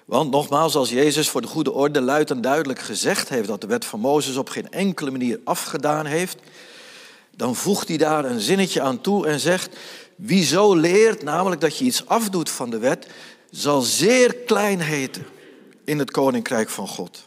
Want 0.05 0.31
nogmaals, 0.31 0.75
als 0.75 0.91
Jezus 0.91 1.29
voor 1.29 1.41
de 1.41 1.47
goede 1.47 1.73
orde 1.73 2.01
luid 2.01 2.31
en 2.31 2.41
duidelijk 2.41 2.79
gezegd 2.79 3.29
heeft 3.29 3.49
dat 3.49 3.61
de 3.61 3.67
wet 3.67 3.85
van 3.85 4.01
Mozes 4.01 4.37
op 4.37 4.49
geen 4.49 4.71
enkele 4.71 5.11
manier 5.11 5.41
afgedaan 5.45 6.07
heeft, 6.07 6.39
dan 7.37 7.55
voegt 7.55 7.89
hij 7.89 7.97
daar 7.97 8.25
een 8.25 8.41
zinnetje 8.41 8.81
aan 8.81 9.01
toe 9.01 9.27
en 9.27 9.41
zegt, 9.41 9.77
wie 10.17 10.45
zo 10.45 10.75
leert, 10.75 11.23
namelijk 11.23 11.61
dat 11.61 11.79
je 11.79 11.85
iets 11.85 12.07
afdoet 12.07 12.51
van 12.51 12.71
de 12.71 12.79
wet, 12.79 13.07
zal 13.51 13.81
zeer 13.81 14.35
klein 14.35 14.81
heten 14.81 15.27
in 15.85 15.99
het 15.99 16.11
koninkrijk 16.11 16.69
van 16.69 16.89
God. 16.89 17.26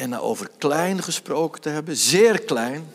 En 0.00 0.08
na 0.08 0.18
over 0.18 0.50
klein 0.58 1.02
gesproken 1.02 1.60
te 1.60 1.68
hebben, 1.68 1.96
zeer 1.96 2.44
klein, 2.44 2.92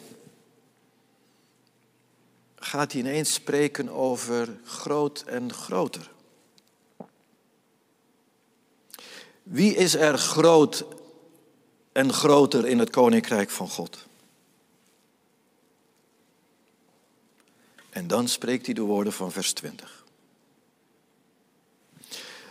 gaat 2.56 2.92
hij 2.92 3.02
ineens 3.02 3.34
spreken 3.34 3.90
over 3.90 4.58
groot 4.64 5.22
en 5.22 5.54
groter. 5.54 6.12
Wie 9.44 9.76
is 9.76 9.96
er 9.96 10.18
groot 10.18 10.86
en 11.92 12.14
groter 12.14 12.68
in 12.68 12.80
het 12.80 12.90
koninkrijk 12.90 13.50
van 13.50 13.70
God? 13.70 14.06
En 17.90 18.08
dan 18.08 18.28
spreekt 18.28 18.66
hij 18.66 18.76
de 18.76 18.82
woorden 18.82 19.14
van 19.14 19.32
vers 19.32 19.54
20. 19.54 20.06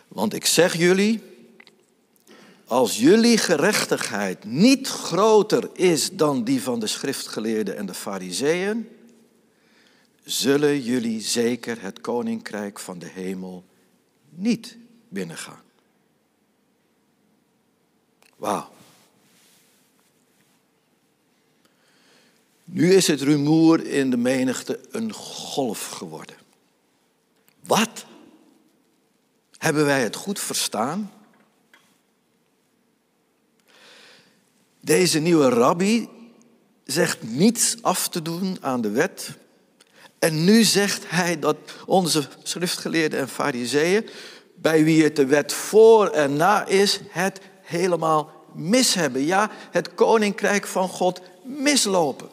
Want 0.08 0.34
ik 0.34 0.46
zeg 0.46 0.76
jullie, 0.76 1.33
als 2.66 2.98
jullie 2.98 3.38
gerechtigheid 3.38 4.44
niet 4.44 4.88
groter 4.88 5.70
is 5.72 6.10
dan 6.10 6.44
die 6.44 6.62
van 6.62 6.80
de 6.80 6.86
schriftgeleerden 6.86 7.76
en 7.76 7.86
de 7.86 7.94
fariseeën, 7.94 8.88
zullen 10.24 10.82
jullie 10.82 11.20
zeker 11.20 11.82
het 11.82 12.00
koninkrijk 12.00 12.78
van 12.78 12.98
de 12.98 13.08
hemel 13.08 13.64
niet 14.30 14.76
binnengaan. 15.08 15.62
Wauw. 18.36 18.72
Nu 22.64 22.94
is 22.94 23.06
het 23.06 23.20
rumoer 23.20 23.86
in 23.86 24.10
de 24.10 24.16
menigte 24.16 24.80
een 24.90 25.12
golf 25.12 25.88
geworden. 25.88 26.36
Wat? 27.60 28.04
Hebben 29.58 29.84
wij 29.84 30.02
het 30.02 30.16
goed 30.16 30.40
verstaan? 30.40 31.12
Deze 34.84 35.18
nieuwe 35.18 35.48
rabbi 35.48 36.08
zegt 36.84 37.22
niets 37.22 37.76
af 37.82 38.08
te 38.08 38.22
doen 38.22 38.56
aan 38.60 38.80
de 38.80 38.90
wet. 38.90 39.30
En 40.18 40.44
nu 40.44 40.62
zegt 40.62 41.10
hij 41.10 41.38
dat 41.38 41.56
onze 41.86 42.28
schriftgeleerden 42.42 43.18
en 43.18 43.28
fariseeën, 43.28 44.08
bij 44.54 44.84
wie 44.84 45.02
het 45.02 45.16
de 45.16 45.26
wet 45.26 45.52
voor 45.52 46.08
en 46.08 46.36
na 46.36 46.66
is, 46.66 47.00
het 47.08 47.40
helemaal 47.62 48.44
mis 48.52 48.94
hebben. 48.94 49.24
Ja, 49.24 49.50
het 49.70 49.94
koninkrijk 49.94 50.66
van 50.66 50.88
God 50.88 51.20
mislopen. 51.42 52.28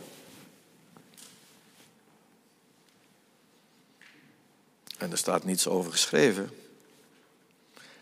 En 4.97 5.11
er 5.11 5.17
staat 5.17 5.43
niets 5.43 5.67
over 5.67 5.91
geschreven. 5.91 6.51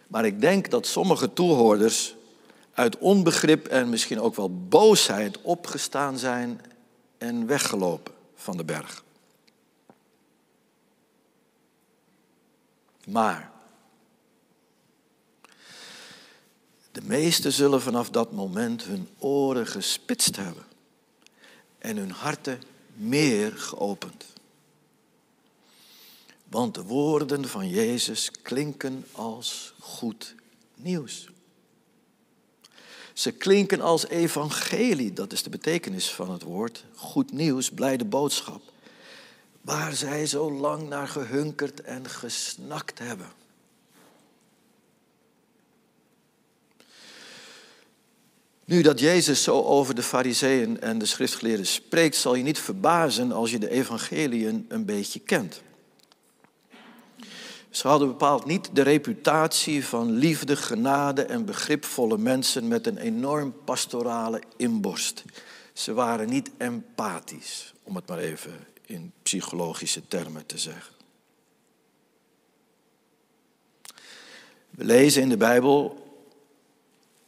Maar 0.08 0.26
ik 0.26 0.42
denk 0.42 0.70
dat 0.70 0.88
sommige 0.88 1.34
toehoorders 1.34 2.18
uit 2.80 2.98
onbegrip 2.98 3.68
en 3.68 3.90
misschien 3.90 4.20
ook 4.20 4.36
wel 4.36 4.68
boosheid 4.68 5.42
opgestaan 5.42 6.18
zijn 6.18 6.62
en 7.18 7.48
weggelopen 7.48 8.14
van 8.36 8.58
de 8.58 8.64
berg. 8.64 9.04
Maar 13.06 13.52
de 16.92 17.02
meesten 17.02 17.52
zullen 17.52 17.82
vanaf 17.82 18.10
dat 18.10 18.32
moment 18.32 18.84
hun 18.84 19.10
oren 19.18 19.68
gespitst 19.68 20.36
hebben 20.36 20.64
en 21.78 21.98
hun 21.98 22.12
harten 22.12 22.62
meer 22.94 23.58
geopend. 23.58 24.26
Want 26.50 26.74
de 26.76 26.84
woorden 26.84 27.48
van 27.48 27.70
Jezus 27.70 28.32
klinken 28.42 29.06
als 29.12 29.74
goed 29.80 30.36
nieuws. 30.76 31.30
Ze 33.20 33.32
klinken 33.32 33.82
als 33.82 34.08
evangelie, 34.08 35.14
dat 35.14 35.32
is 35.32 35.44
de 35.44 35.50
betekenis 35.50 36.12
van 36.12 36.32
het 36.32 36.44
woord. 36.44 36.86
Goed 36.96 37.32
nieuws, 37.32 37.70
blijde 37.70 38.06
boodschap. 38.06 38.62
Waar 39.62 39.94
zij 39.94 40.26
zo 40.26 40.52
lang 40.52 40.90
naar 40.90 41.08
gehunkerd 41.08 41.82
en 41.82 42.10
gesnakt 42.10 43.00
hebben. 43.00 43.28
Nu 48.66 48.82
dat 48.82 49.00
Jezus 49.00 49.44
zo 49.44 49.64
over 49.64 49.96
de 49.96 50.04
fariseeën 50.04 50.82
en 50.82 50.98
de 50.98 51.06
schriftgeleerden 51.06 51.68
spreekt, 51.68 52.16
zal 52.16 52.36
je 52.36 52.44
niet 52.44 52.60
verbazen 52.60 53.32
als 53.32 53.52
je 53.52 53.60
de 53.60 53.70
evangeliën 53.70 54.66
een 54.70 54.86
beetje 54.86 55.20
kent. 55.20 55.62
Ze 57.70 57.88
hadden 57.88 58.08
bepaald 58.08 58.46
niet 58.46 58.70
de 58.74 58.82
reputatie 58.82 59.86
van 59.86 60.12
liefde, 60.12 60.56
genade 60.56 61.24
en 61.24 61.46
begripvolle 61.46 62.18
mensen 62.18 62.68
met 62.68 62.88
een 62.88 62.98
enorm 62.98 63.56
pastorale 63.66 64.42
inborst. 64.58 65.24
Ze 65.74 65.94
waren 65.94 66.30
niet 66.30 66.52
empathisch, 66.58 67.74
om 67.84 67.96
het 67.96 68.08
maar 68.08 68.18
even 68.18 68.68
in 68.86 69.12
psychologische 69.22 70.08
termen 70.08 70.46
te 70.46 70.58
zeggen. 70.58 70.94
We 74.70 74.86
lezen 74.86 75.22
in 75.22 75.30
de 75.30 75.38
Bijbel 75.38 76.08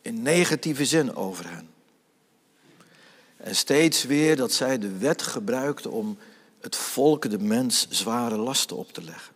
in 0.02 0.22
negatieve 0.22 0.86
zin 0.86 1.16
over 1.16 1.50
hen. 1.50 1.70
En 3.38 3.56
steeds 3.56 4.04
weer 4.04 4.36
dat 4.36 4.52
zij 4.52 4.78
de 4.78 4.98
wet 4.98 5.22
gebruikten 5.22 5.92
om 5.92 6.18
het 6.60 6.76
volk, 6.76 7.30
de 7.30 7.40
mens, 7.40 7.88
zware 7.90 8.38
lasten 8.38 8.78
op 8.78 8.94
te 8.94 9.04
leggen. 9.04 9.31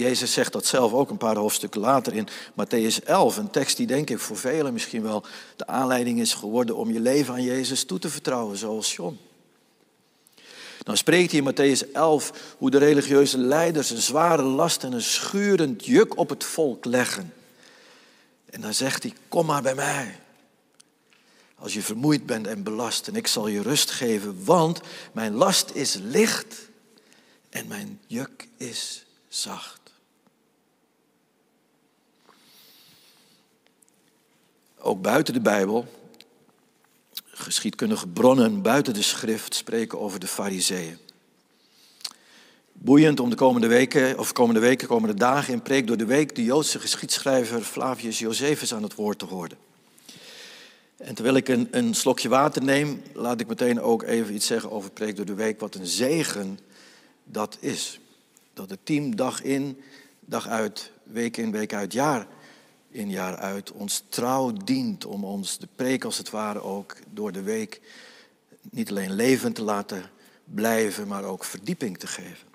Jezus 0.00 0.32
zegt 0.32 0.52
dat 0.52 0.66
zelf 0.66 0.92
ook 0.92 1.10
een 1.10 1.16
paar 1.16 1.36
hoofdstukken 1.36 1.80
later 1.80 2.14
in 2.14 2.28
Matthäus 2.52 3.04
11. 3.04 3.36
Een 3.36 3.50
tekst 3.50 3.76
die 3.76 3.86
denk 3.86 4.10
ik 4.10 4.18
voor 4.18 4.36
velen 4.36 4.72
misschien 4.72 5.02
wel 5.02 5.24
de 5.56 5.66
aanleiding 5.66 6.20
is 6.20 6.34
geworden 6.34 6.76
om 6.76 6.92
je 6.92 7.00
leven 7.00 7.34
aan 7.34 7.42
Jezus 7.42 7.84
toe 7.84 7.98
te 7.98 8.08
vertrouwen, 8.08 8.56
zoals 8.56 8.94
John. 8.94 9.18
Dan 10.82 10.96
spreekt 10.96 11.30
hij 11.32 11.40
in 11.40 11.52
Matthäus 11.52 11.92
11 11.92 12.54
hoe 12.58 12.70
de 12.70 12.78
religieuze 12.78 13.38
leiders 13.38 13.90
een 13.90 14.02
zware 14.02 14.42
last 14.42 14.84
en 14.84 14.92
een 14.92 15.02
schurend 15.02 15.84
juk 15.84 16.18
op 16.18 16.28
het 16.28 16.44
volk 16.44 16.84
leggen. 16.84 17.34
En 18.50 18.60
dan 18.60 18.74
zegt 18.74 19.02
hij, 19.02 19.12
kom 19.28 19.46
maar 19.46 19.62
bij 19.62 19.74
mij. 19.74 20.20
Als 21.54 21.74
je 21.74 21.82
vermoeid 21.82 22.26
bent 22.26 22.46
en 22.46 22.62
belast 22.62 23.08
en 23.08 23.16
ik 23.16 23.26
zal 23.26 23.46
je 23.46 23.62
rust 23.62 23.90
geven, 23.90 24.44
want 24.44 24.80
mijn 25.12 25.34
last 25.34 25.70
is 25.70 25.94
licht 25.94 26.68
en 27.50 27.66
mijn 27.68 28.00
juk 28.06 28.48
is 28.56 29.06
zacht. 29.28 29.79
Ook 34.82 35.02
buiten 35.02 35.34
de 35.34 35.40
Bijbel, 35.40 35.86
geschiedkundige 37.24 38.08
bronnen 38.08 38.62
buiten 38.62 38.94
de 38.94 39.02
schrift 39.02 39.54
spreken 39.54 40.00
over 40.00 40.20
de 40.20 40.26
fariseeën. 40.26 40.98
Boeiend 42.72 43.20
om 43.20 43.30
de 43.30 43.36
komende 43.36 43.66
weken, 43.66 44.18
of 44.18 44.32
komende 44.32 44.60
weken, 44.60 44.88
komende 44.88 45.14
dagen 45.14 45.52
in 45.52 45.62
Preek 45.62 45.86
door 45.86 45.96
de 45.96 46.04
Week 46.04 46.34
de 46.34 46.44
Joodse 46.44 46.78
geschiedschrijver 46.78 47.62
Flavius 47.62 48.18
Josephus 48.18 48.74
aan 48.74 48.82
het 48.82 48.94
woord 48.94 49.18
te 49.18 49.24
horen. 49.24 49.58
En 50.96 51.14
terwijl 51.14 51.36
ik 51.36 51.48
een, 51.48 51.68
een 51.70 51.94
slokje 51.94 52.28
water 52.28 52.64
neem, 52.64 53.02
laat 53.12 53.40
ik 53.40 53.46
meteen 53.46 53.80
ook 53.80 54.02
even 54.02 54.34
iets 54.34 54.46
zeggen 54.46 54.70
over 54.70 54.90
Preek 54.90 55.16
door 55.16 55.24
de 55.24 55.34
Week, 55.34 55.60
wat 55.60 55.74
een 55.74 55.86
zegen 55.86 56.58
dat 57.24 57.56
is. 57.60 58.00
Dat 58.54 58.70
het 58.70 58.80
team 58.82 59.16
dag 59.16 59.42
in, 59.42 59.80
dag 60.20 60.48
uit, 60.48 60.90
week 61.02 61.36
in, 61.36 61.50
week 61.50 61.74
uit, 61.74 61.92
jaar 61.92 62.26
in 62.90 63.10
jaar 63.10 63.36
uit 63.36 63.72
ons 63.72 64.04
trouw 64.08 64.52
dient 64.52 65.04
om 65.04 65.24
ons 65.24 65.58
de 65.58 65.68
preek 65.74 66.04
als 66.04 66.18
het 66.18 66.30
ware 66.30 66.62
ook 66.62 66.96
door 67.10 67.32
de 67.32 67.42
week 67.42 67.80
niet 68.70 68.90
alleen 68.90 69.12
levend 69.12 69.54
te 69.54 69.62
laten 69.62 70.10
blijven, 70.44 71.08
maar 71.08 71.24
ook 71.24 71.44
verdieping 71.44 71.98
te 71.98 72.06
geven. 72.06 72.48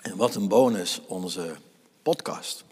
En 0.00 0.16
wat 0.16 0.34
een 0.34 0.48
bonus, 0.48 1.00
onze 1.06 1.56
podcast. 2.02 2.64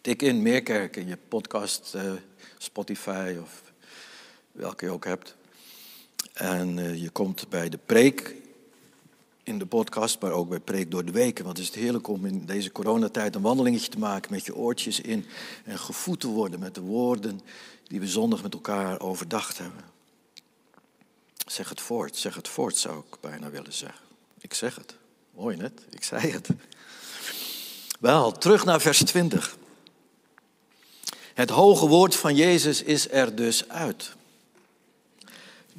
Tik 0.00 0.22
in 0.22 0.42
Meerkerk 0.42 0.96
in 0.96 1.06
je 1.06 1.16
podcast, 1.16 1.92
uh, 1.94 2.12
Spotify 2.58 3.36
of 3.42 3.62
welke 4.52 4.84
je 4.84 4.90
ook 4.90 5.04
hebt. 5.04 5.38
En 6.40 6.76
uh, 6.76 7.02
je 7.02 7.10
komt 7.10 7.48
bij 7.48 7.68
de 7.68 7.78
preek 7.86 8.34
in 9.42 9.58
de 9.58 9.66
podcast, 9.66 10.20
maar 10.20 10.32
ook 10.32 10.48
bij 10.48 10.60
preek 10.60 10.90
door 10.90 11.04
de 11.04 11.12
weken. 11.12 11.44
Want 11.44 11.58
het 11.58 11.66
is 11.68 11.74
heerlijk 11.74 12.08
om 12.08 12.26
in 12.26 12.46
deze 12.46 12.72
coronatijd 12.72 13.34
een 13.34 13.42
wandelingetje 13.42 13.88
te 13.88 13.98
maken 13.98 14.32
met 14.32 14.44
je 14.44 14.54
oortjes 14.54 15.00
in. 15.00 15.26
En 15.64 15.78
gevoed 15.78 16.20
te 16.20 16.26
worden 16.26 16.60
met 16.60 16.74
de 16.74 16.80
woorden 16.80 17.40
die 17.86 18.00
we 18.00 18.06
zondag 18.06 18.42
met 18.42 18.54
elkaar 18.54 19.00
overdacht 19.00 19.58
hebben. 19.58 19.84
Zeg 21.46 21.68
het 21.68 21.80
voort, 21.80 22.16
zeg 22.16 22.34
het 22.34 22.48
voort 22.48 22.76
zou 22.76 22.98
ik 22.98 23.20
bijna 23.20 23.50
willen 23.50 23.72
zeggen. 23.72 24.04
Ik 24.38 24.54
zeg 24.54 24.74
het. 24.74 24.96
Mooi 25.34 25.56
net, 25.56 25.86
ik 25.90 26.04
zei 26.04 26.30
het. 26.30 26.48
Wel, 28.00 28.32
terug 28.32 28.64
naar 28.64 28.80
vers 28.80 29.04
20. 29.04 29.56
Het 31.34 31.50
hoge 31.50 31.86
woord 31.86 32.16
van 32.16 32.34
Jezus 32.34 32.82
is 32.82 33.10
er 33.10 33.34
dus 33.34 33.68
uit. 33.68 34.18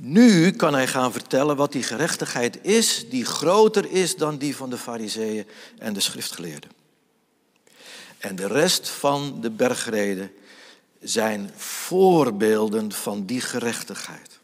Nu 0.03 0.51
kan 0.51 0.73
hij 0.73 0.87
gaan 0.87 1.11
vertellen 1.11 1.55
wat 1.55 1.71
die 1.71 1.83
gerechtigheid 1.83 2.65
is, 2.65 3.09
die 3.09 3.25
groter 3.25 3.91
is 3.91 4.15
dan 4.15 4.37
die 4.37 4.55
van 4.55 4.69
de 4.69 4.77
fariseeën 4.77 5.47
en 5.77 5.93
de 5.93 5.99
schriftgeleerden. 5.99 6.69
En 8.17 8.35
de 8.35 8.47
rest 8.47 8.89
van 8.89 9.41
de 9.41 9.49
bergreden 9.49 10.31
zijn 10.99 11.51
voorbeelden 11.55 12.91
van 12.91 13.25
die 13.25 13.41
gerechtigheid. 13.41 14.39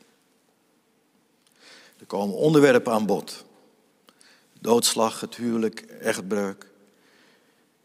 Er 2.00 2.06
komen 2.06 2.36
onderwerpen 2.36 2.93
aan 2.93 3.06
bod. 3.06 3.46
Doodslag, 4.60 5.20
het 5.20 5.36
huwelijk, 5.36 5.80
echtbreuk. 5.80 6.67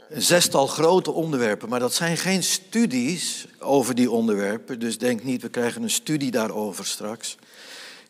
Een 0.08 0.22
zestal 0.22 0.66
grote 0.66 1.10
onderwerpen, 1.10 1.68
maar 1.68 1.80
dat 1.80 1.94
zijn 1.94 2.16
geen 2.16 2.42
studies 2.42 3.46
over 3.58 3.94
die 3.94 4.10
onderwerpen. 4.10 4.78
Dus 4.78 4.98
denk 4.98 5.22
niet, 5.22 5.42
we 5.42 5.48
krijgen 5.48 5.82
een 5.82 5.90
studie 5.90 6.30
daarover 6.30 6.86
straks. 6.86 7.36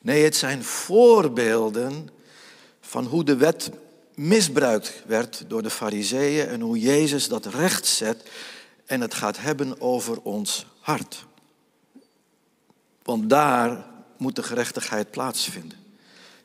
Nee, 0.02 0.24
het 0.24 0.36
zijn 0.36 0.64
voorbeelden 0.64 2.08
van 2.80 3.04
hoe 3.06 3.24
de 3.24 3.36
wet 3.36 3.70
misbruikt 4.14 5.02
werd 5.06 5.44
door 5.48 5.62
de 5.62 5.70
fariseeën 5.70 6.48
en 6.48 6.60
hoe 6.60 6.78
Jezus 6.78 7.28
dat 7.28 7.46
recht 7.46 7.86
zet 7.86 8.30
en 8.86 9.00
het 9.00 9.14
gaat 9.14 9.38
hebben 9.38 9.80
over 9.80 10.20
ons 10.20 10.66
hart. 10.80 11.26
Want 13.02 13.30
daar 13.30 13.86
moet 14.16 14.36
de 14.36 14.42
gerechtigheid 14.42 15.10
plaatsvinden. 15.10 15.78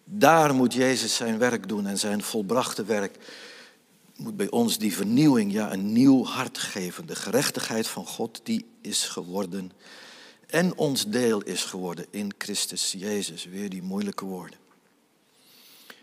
Daar 0.03 0.55
moet 0.55 0.73
Jezus 0.73 1.15
zijn 1.15 1.37
werk 1.37 1.67
doen 1.67 1.87
en 1.87 1.97
zijn 1.97 2.23
volbrachte 2.23 2.83
werk 2.83 3.17
moet 4.17 4.37
bij 4.37 4.49
ons 4.49 4.77
die 4.77 4.95
vernieuwing, 4.95 5.51
ja, 5.51 5.73
een 5.73 5.91
nieuw 5.93 6.25
hart 6.25 6.57
geven. 6.57 7.05
De 7.05 7.15
gerechtigheid 7.15 7.87
van 7.87 8.05
God, 8.05 8.39
die 8.43 8.65
is 8.81 9.03
geworden 9.03 9.71
en 10.47 10.77
ons 10.77 11.05
deel 11.05 11.41
is 11.41 11.63
geworden 11.63 12.05
in 12.09 12.33
Christus 12.37 12.93
Jezus. 12.97 13.45
Weer 13.45 13.69
die 13.69 13.81
moeilijke 13.81 14.25
woorden. 14.25 14.59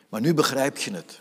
Maar 0.09 0.20
nu 0.20 0.35
begrijp 0.35 0.78
je 0.78 0.90
het. 0.90 1.20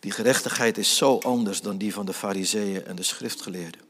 Die 0.00 0.10
gerechtigheid 0.10 0.78
is 0.78 0.96
zo 0.96 1.18
anders 1.18 1.60
dan 1.60 1.78
die 1.78 1.92
van 1.92 2.06
de 2.06 2.12
fariseeën 2.12 2.84
en 2.84 2.96
de 2.96 3.02
schriftgeleerden. 3.02 3.80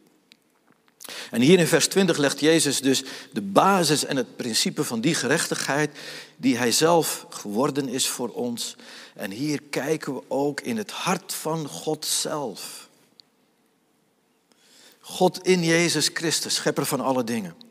En 1.31 1.41
hier 1.41 1.59
in 1.59 1.67
vers 1.67 1.89
20 1.89 2.17
legt 2.17 2.41
Jezus 2.41 2.81
dus 2.81 3.05
de 3.33 3.43
basis 3.43 4.05
en 4.05 4.17
het 4.17 4.37
principe 4.37 4.85
van 4.85 5.01
die 5.01 5.15
gerechtigheid 5.15 5.99
die 6.37 6.57
Hij 6.57 6.73
zelf 6.73 7.27
geworden 7.31 7.89
is 7.89 8.09
voor 8.09 8.29
ons. 8.29 8.77
En 9.15 9.31
hier 9.31 9.63
kijken 9.71 10.15
we 10.15 10.23
ook 10.29 10.61
in 10.61 10.77
het 10.77 10.91
hart 10.91 11.35
van 11.35 11.69
God 11.69 12.05
zelf. 12.05 12.89
God 15.01 15.47
in 15.47 15.65
Jezus 15.65 16.11
Christus, 16.15 16.55
schepper 16.55 16.87
van 16.87 17.01
alle 17.01 17.25
dingen. 17.25 17.68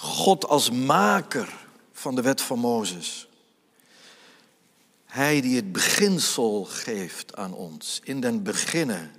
God 0.00 0.48
als 0.48 0.70
maker 0.70 1.66
van 1.92 2.14
de 2.14 2.22
wet 2.22 2.40
van 2.40 2.58
Mozes. 2.58 3.28
Hij 5.04 5.40
die 5.40 5.56
het 5.56 5.72
beginsel 5.72 6.64
geeft 6.64 7.36
aan 7.36 7.54
ons. 7.54 8.00
In 8.04 8.20
den 8.20 8.42
beginnen 8.42 9.10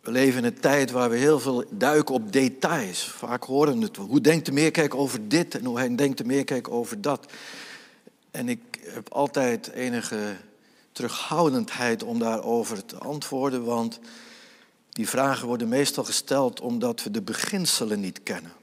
we 0.00 0.10
leven 0.10 0.38
in 0.38 0.44
een 0.44 0.60
tijd 0.60 0.90
waar 0.90 1.10
we 1.10 1.16
heel 1.16 1.40
veel 1.40 1.64
duiken 1.70 2.14
op 2.14 2.32
details. 2.32 3.04
Vaak 3.04 3.44
horen 3.44 3.80
het. 3.80 3.96
Hoe 3.96 4.20
denkt 4.20 4.46
de 4.46 4.52
meerkijk 4.52 4.94
over 4.94 5.28
dit 5.28 5.54
en 5.54 5.64
hoe 5.64 5.94
denkt 5.94 6.18
de 6.18 6.24
meerkijk 6.24 6.68
over 6.68 7.00
dat? 7.00 7.32
En 8.30 8.48
ik 8.48 8.60
heb 8.80 9.12
altijd 9.12 9.70
enige 9.70 10.36
terughoudendheid 10.92 12.02
om 12.02 12.18
daarover 12.18 12.84
te 12.84 12.98
antwoorden, 12.98 13.64
want 13.64 14.00
die 14.88 15.08
vragen 15.08 15.46
worden 15.46 15.68
meestal 15.68 16.04
gesteld 16.04 16.60
omdat 16.60 17.02
we 17.02 17.10
de 17.10 17.22
beginselen 17.22 18.00
niet 18.00 18.22
kennen. 18.22 18.58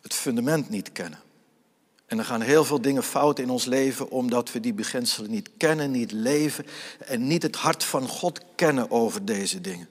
Het 0.00 0.14
fundament 0.14 0.68
niet 0.68 0.92
kennen. 0.92 1.18
En 2.06 2.18
er 2.18 2.24
gaan 2.24 2.40
heel 2.40 2.64
veel 2.64 2.80
dingen 2.80 3.02
fout 3.02 3.38
in 3.38 3.50
ons 3.50 3.64
leven 3.64 4.10
omdat 4.10 4.52
we 4.52 4.60
die 4.60 4.72
beginselen 4.72 5.30
niet 5.30 5.50
kennen, 5.56 5.90
niet 5.90 6.12
leven 6.12 6.66
en 6.98 7.26
niet 7.26 7.42
het 7.42 7.56
hart 7.56 7.84
van 7.84 8.08
God 8.08 8.40
kennen 8.54 8.90
over 8.90 9.24
deze 9.24 9.60
dingen. 9.60 9.88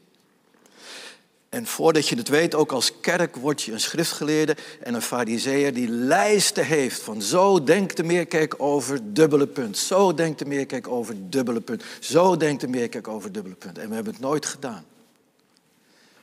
En 1.50 1.65
voordat 1.65 2.08
je 2.08 2.15
het 2.15 2.28
weet, 2.28 2.56
ook 2.56 2.72
als 2.72 3.00
kerk 3.00 3.36
word 3.36 3.62
je 3.62 3.72
een 3.72 3.80
schriftgeleerde 3.80 4.56
en 4.84 4.93
een 4.93 5.02
fariseer 5.02 5.74
die 5.74 5.88
lijsten 5.88 6.65
heeft 6.65 7.02
van 7.02 7.22
zo 7.22 7.63
denkt 7.63 7.98
de 7.98 8.04
meerkerk 8.04 8.56
over 8.58 9.13
dubbele 9.13 9.48
punt, 9.48 9.78
zo 9.78 10.13
denkt 10.13 10.39
de 10.39 10.45
meerkerk 10.45 10.88
over 10.88 11.15
dubbele 11.30 11.62
punt, 11.62 11.84
zo 12.00 12.38
denkt 12.38 12.62
de 12.62 12.67
meerkerk 12.67 13.08
over 13.08 13.32
dubbele 13.32 13.56
punt. 13.56 13.78
En 13.78 13.89
we 13.89 13.95
hebben 13.95 14.13
het 14.13 14.22
nooit 14.22 14.45
gedaan. 14.45 14.86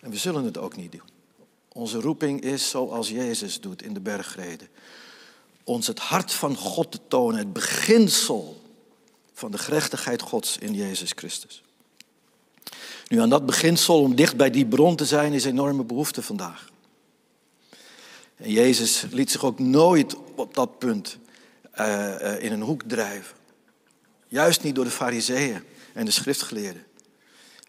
En 0.00 0.10
we 0.10 0.16
zullen 0.16 0.44
het 0.44 0.58
ook 0.58 0.76
niet 0.76 0.92
doen. 0.92 1.15
Onze 1.76 2.00
roeping 2.00 2.40
is 2.40 2.70
zoals 2.70 3.08
Jezus 3.08 3.60
doet 3.60 3.82
in 3.82 3.94
de 3.94 4.00
bergreden 4.00 4.68
ons 5.64 5.86
het 5.86 5.98
hart 5.98 6.32
van 6.32 6.56
God 6.56 6.90
te 6.90 6.98
tonen, 7.08 7.38
het 7.38 7.52
beginsel 7.52 8.62
van 9.32 9.50
de 9.50 9.58
gerechtigheid 9.58 10.22
Gods 10.22 10.58
in 10.58 10.74
Jezus 10.74 11.12
Christus. 11.14 11.62
Nu 13.08 13.20
aan 13.20 13.28
dat 13.28 13.46
beginsel, 13.46 14.00
om 14.00 14.14
dicht 14.14 14.36
bij 14.36 14.50
die 14.50 14.66
bron 14.66 14.96
te 14.96 15.04
zijn, 15.04 15.32
is 15.32 15.44
enorme 15.44 15.84
behoefte 15.84 16.22
vandaag. 16.22 16.68
En 18.36 18.50
Jezus 18.50 19.04
liet 19.10 19.30
zich 19.30 19.44
ook 19.44 19.58
nooit 19.58 20.16
op 20.34 20.54
dat 20.54 20.78
punt 20.78 21.18
uh, 21.78 21.86
uh, 22.20 22.42
in 22.42 22.52
een 22.52 22.62
hoek 22.62 22.82
drijven. 22.86 23.36
Juist 24.28 24.62
niet 24.62 24.74
door 24.74 24.84
de 24.84 24.90
fariseeën 24.90 25.64
en 25.92 26.04
de 26.04 26.10
schriftgeleerden. 26.10 26.85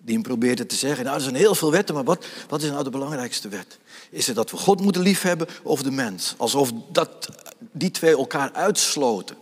Die 0.02 0.14
hem 0.14 0.24
probeerden 0.24 0.68
te 0.68 0.76
zeggen, 0.76 1.04
nou 1.04 1.16
er 1.16 1.24
zijn 1.24 1.36
heel 1.36 1.56
veel 1.56 1.72
wetten, 1.72 1.96
maar 1.96 2.04
wat, 2.04 2.26
wat 2.50 2.62
is 2.62 2.70
nou 2.70 2.84
de 2.84 2.90
belangrijkste 2.90 3.50
wet? 3.50 3.78
Is 4.10 4.28
het 4.28 4.36
dat 4.36 4.52
we 4.52 4.58
God 4.58 4.82
moeten 4.82 5.02
liefhebben 5.02 5.48
of 5.64 5.82
de 5.82 5.92
mens? 5.92 6.34
Alsof 6.38 6.72
dat, 6.92 7.30
die 7.72 7.92
twee 7.92 8.12
elkaar 8.12 8.52
uitsloten. 8.54 9.38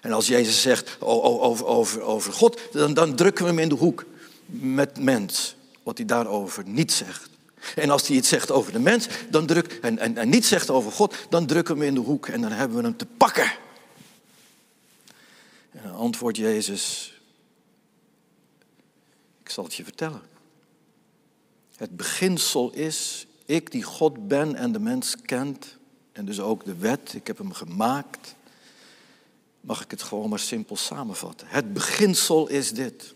En 0.00 0.12
als 0.12 0.26
Jezus 0.26 0.62
zegt 0.62 0.96
over, 1.00 1.66
over, 1.66 2.02
over 2.02 2.32
God, 2.32 2.60
dan, 2.72 2.94
dan 2.94 3.14
drukken 3.14 3.44
we 3.44 3.50
hem 3.50 3.60
in 3.60 3.68
de 3.68 3.74
hoek 3.74 4.04
met 4.46 4.98
mens. 4.98 5.56
Wat 5.82 5.96
hij 5.96 6.06
daarover 6.06 6.62
niet 6.66 6.92
zegt. 6.92 7.28
En 7.74 7.90
als 7.90 8.06
hij 8.06 8.16
iets 8.16 8.28
zegt 8.28 8.50
over 8.50 8.72
de 8.72 8.78
mens 8.78 9.06
dan 9.30 9.46
druk, 9.46 9.78
en, 9.82 9.98
en, 9.98 10.16
en 10.16 10.28
niet 10.28 10.46
zegt 10.46 10.70
over 10.70 10.92
God, 10.92 11.14
dan 11.28 11.46
drukken 11.46 11.74
we 11.74 11.80
hem 11.80 11.88
in 11.88 12.02
de 12.02 12.06
hoek 12.06 12.28
en 12.28 12.40
dan 12.40 12.52
hebben 12.52 12.76
we 12.76 12.82
hem 12.82 12.96
te 12.96 13.06
pakken. 13.06 13.52
En 15.70 15.80
dan 15.82 15.94
antwoordt 15.94 16.36
Jezus, 16.36 17.13
zal 19.54 19.64
het 19.64 19.74
je 19.74 19.84
vertellen. 19.84 20.22
Het 21.76 21.96
beginsel 21.96 22.72
is, 22.72 23.26
ik 23.44 23.70
die 23.70 23.82
God 23.82 24.28
ben 24.28 24.54
en 24.54 24.72
de 24.72 24.78
mens 24.78 25.16
kent, 25.16 25.76
en 26.12 26.24
dus 26.24 26.40
ook 26.40 26.64
de 26.64 26.74
wet, 26.74 27.14
ik 27.14 27.26
heb 27.26 27.38
hem 27.38 27.52
gemaakt, 27.52 28.34
mag 29.60 29.82
ik 29.82 29.90
het 29.90 30.02
gewoon 30.02 30.28
maar 30.28 30.38
simpel 30.38 30.76
samenvatten. 30.76 31.46
Het 31.46 31.72
beginsel 31.72 32.48
is 32.48 32.72
dit. 32.72 33.14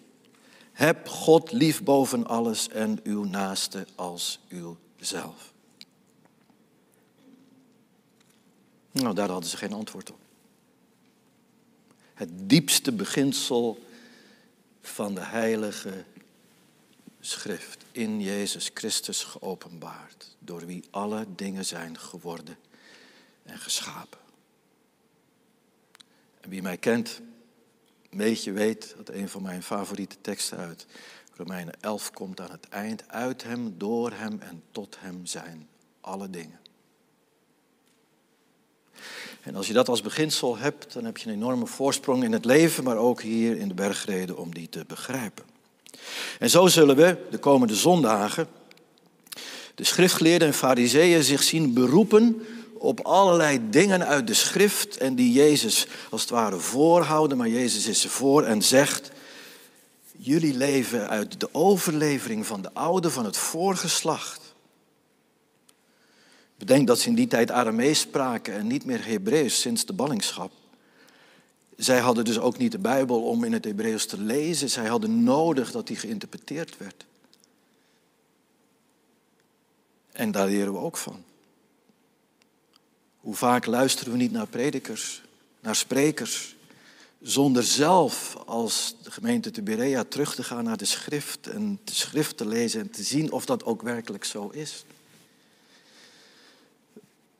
Heb 0.72 1.08
God 1.08 1.52
lief 1.52 1.82
boven 1.82 2.26
alles 2.26 2.68
en 2.68 3.00
uw 3.02 3.24
naaste 3.24 3.86
als 3.94 4.40
uwzelf. 4.48 5.52
Nou, 8.90 9.14
daar 9.14 9.28
hadden 9.28 9.50
ze 9.50 9.56
geen 9.56 9.72
antwoord 9.72 10.10
op. 10.10 10.18
Het 12.14 12.30
diepste 12.32 12.92
beginsel 12.92 13.78
van 14.80 15.14
de 15.14 15.20
heilige 15.24 16.04
schrift 17.28 17.84
in 17.92 18.20
Jezus 18.20 18.70
Christus 18.74 19.24
geopenbaard, 19.24 20.36
door 20.38 20.66
wie 20.66 20.84
alle 20.90 21.26
dingen 21.36 21.64
zijn 21.64 21.98
geworden 21.98 22.56
en 23.42 23.58
geschapen. 23.58 24.18
En 26.40 26.50
wie 26.50 26.62
mij 26.62 26.76
kent, 26.76 27.20
een 28.10 28.18
beetje 28.18 28.52
weet 28.52 28.94
dat 28.96 29.08
een 29.08 29.28
van 29.28 29.42
mijn 29.42 29.62
favoriete 29.62 30.20
teksten 30.20 30.58
uit 30.58 30.86
Romeinen 31.34 31.80
11 31.80 32.10
komt 32.10 32.40
aan 32.40 32.50
het 32.50 32.68
eind. 32.68 33.08
Uit 33.08 33.42
hem, 33.42 33.78
door 33.78 34.12
hem 34.12 34.40
en 34.40 34.62
tot 34.70 34.96
hem 35.00 35.26
zijn 35.26 35.68
alle 36.00 36.30
dingen. 36.30 36.60
En 39.42 39.54
als 39.54 39.66
je 39.66 39.72
dat 39.72 39.88
als 39.88 40.02
beginsel 40.02 40.56
hebt, 40.56 40.92
dan 40.92 41.04
heb 41.04 41.16
je 41.16 41.28
een 41.28 41.34
enorme 41.34 41.66
voorsprong 41.66 42.24
in 42.24 42.32
het 42.32 42.44
leven, 42.44 42.84
maar 42.84 42.96
ook 42.96 43.22
hier 43.22 43.56
in 43.56 43.68
de 43.68 43.74
bergreden 43.74 44.36
om 44.36 44.54
die 44.54 44.68
te 44.68 44.84
begrijpen. 44.86 45.47
En 46.38 46.50
zo 46.50 46.66
zullen 46.66 46.96
we 46.96 47.16
de 47.30 47.38
komende 47.38 47.74
zondagen 47.74 48.48
de 49.78 49.84
schriftgeleerden 49.84 50.48
en 50.48 50.54
fariseeën 50.54 51.22
zich 51.22 51.42
zien 51.42 51.72
beroepen 51.72 52.46
op 52.78 53.00
allerlei 53.00 53.70
dingen 53.70 54.06
uit 54.06 54.26
de 54.26 54.34
schrift 54.34 54.96
en 54.96 55.14
die 55.14 55.32
Jezus 55.32 55.86
als 56.10 56.20
het 56.20 56.30
ware 56.30 56.58
voorhouden, 56.58 57.38
maar 57.38 57.48
Jezus 57.48 57.86
is 57.86 58.00
ze 58.00 58.08
voor 58.08 58.44
en 58.44 58.62
zegt, 58.62 59.10
jullie 60.16 60.56
leven 60.56 61.08
uit 61.08 61.40
de 61.40 61.48
overlevering 61.52 62.46
van 62.46 62.62
de 62.62 62.70
oude, 62.72 63.10
van 63.10 63.24
het 63.24 63.36
voorgeslacht. 63.36 64.54
Bedenk 66.56 66.86
dat 66.86 66.98
ze 66.98 67.08
in 67.08 67.14
die 67.14 67.26
tijd 67.26 67.50
Aramees 67.50 68.00
spraken 68.00 68.54
en 68.54 68.66
niet 68.66 68.84
meer 68.84 69.06
Hebreeuws 69.06 69.60
sinds 69.60 69.84
de 69.84 69.92
ballingschap. 69.92 70.50
Zij 71.78 71.98
hadden 71.98 72.24
dus 72.24 72.38
ook 72.38 72.58
niet 72.58 72.72
de 72.72 72.78
Bijbel 72.78 73.22
om 73.22 73.44
in 73.44 73.52
het 73.52 73.64
Hebreeuws 73.64 74.06
te 74.06 74.20
lezen. 74.20 74.70
Zij 74.70 74.86
hadden 74.86 75.22
nodig 75.22 75.70
dat 75.70 75.86
die 75.86 75.96
geïnterpreteerd 75.96 76.76
werd. 76.76 77.06
En 80.12 80.30
daar 80.30 80.46
leren 80.46 80.72
we 80.72 80.78
ook 80.78 80.96
van. 80.96 81.24
Hoe 83.20 83.34
vaak 83.34 83.66
luisteren 83.66 84.12
we 84.12 84.18
niet 84.18 84.32
naar 84.32 84.46
predikers, 84.46 85.22
naar 85.60 85.76
sprekers, 85.76 86.56
zonder 87.20 87.62
zelf 87.62 88.36
als 88.46 88.94
de 89.02 89.10
gemeente 89.10 89.50
te 89.50 89.62
Berea 89.62 90.04
terug 90.04 90.34
te 90.34 90.42
gaan 90.42 90.64
naar 90.64 90.76
de 90.76 90.84
schrift 90.84 91.46
en 91.46 91.80
de 91.84 91.94
schrift 91.94 92.36
te 92.36 92.46
lezen 92.46 92.80
en 92.80 92.90
te 92.90 93.02
zien 93.02 93.32
of 93.32 93.46
dat 93.46 93.64
ook 93.64 93.82
werkelijk 93.82 94.24
zo 94.24 94.48
is. 94.48 94.84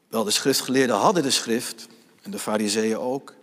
Wel, 0.09 0.25
de 0.25 0.31
schriftgeleerden 0.31 0.97
hadden 0.97 1.23
de 1.23 1.31
schrift 1.31 1.87
en 2.23 2.31
de 2.31 2.39
fariseeën 2.39 2.99
ook. 2.99 3.37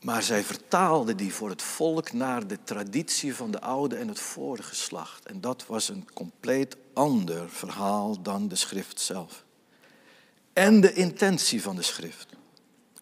Maar 0.00 0.22
zij 0.22 0.42
vertaalden 0.42 1.16
die 1.16 1.34
voor 1.34 1.48
het 1.48 1.62
volk 1.62 2.12
naar 2.12 2.46
de 2.46 2.58
traditie 2.64 3.34
van 3.34 3.50
de 3.50 3.60
oude 3.60 3.96
en 3.96 4.08
het 4.08 4.20
vorige 4.20 4.68
geslacht. 4.68 5.26
En 5.26 5.40
dat 5.40 5.64
was 5.66 5.88
een 5.88 6.08
compleet 6.14 6.76
ander 6.92 7.50
verhaal 7.50 8.22
dan 8.22 8.48
de 8.48 8.56
schrift 8.56 9.00
zelf. 9.00 9.46
en 10.52 10.80
de 10.80 10.92
intentie 10.92 11.62
van 11.62 11.76
de 11.76 11.82
schrift. 11.82 12.26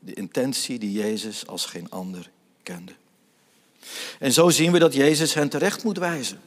De 0.00 0.14
intentie 0.14 0.78
die 0.78 0.92
Jezus 0.92 1.46
als 1.46 1.66
geen 1.66 1.90
ander 1.90 2.30
kende. 2.62 2.92
En 4.18 4.32
zo 4.32 4.50
zien 4.50 4.72
we 4.72 4.78
dat 4.78 4.94
Jezus 4.94 5.34
hen 5.34 5.48
terecht 5.48 5.84
moet 5.84 5.98
wijzen. 5.98 6.40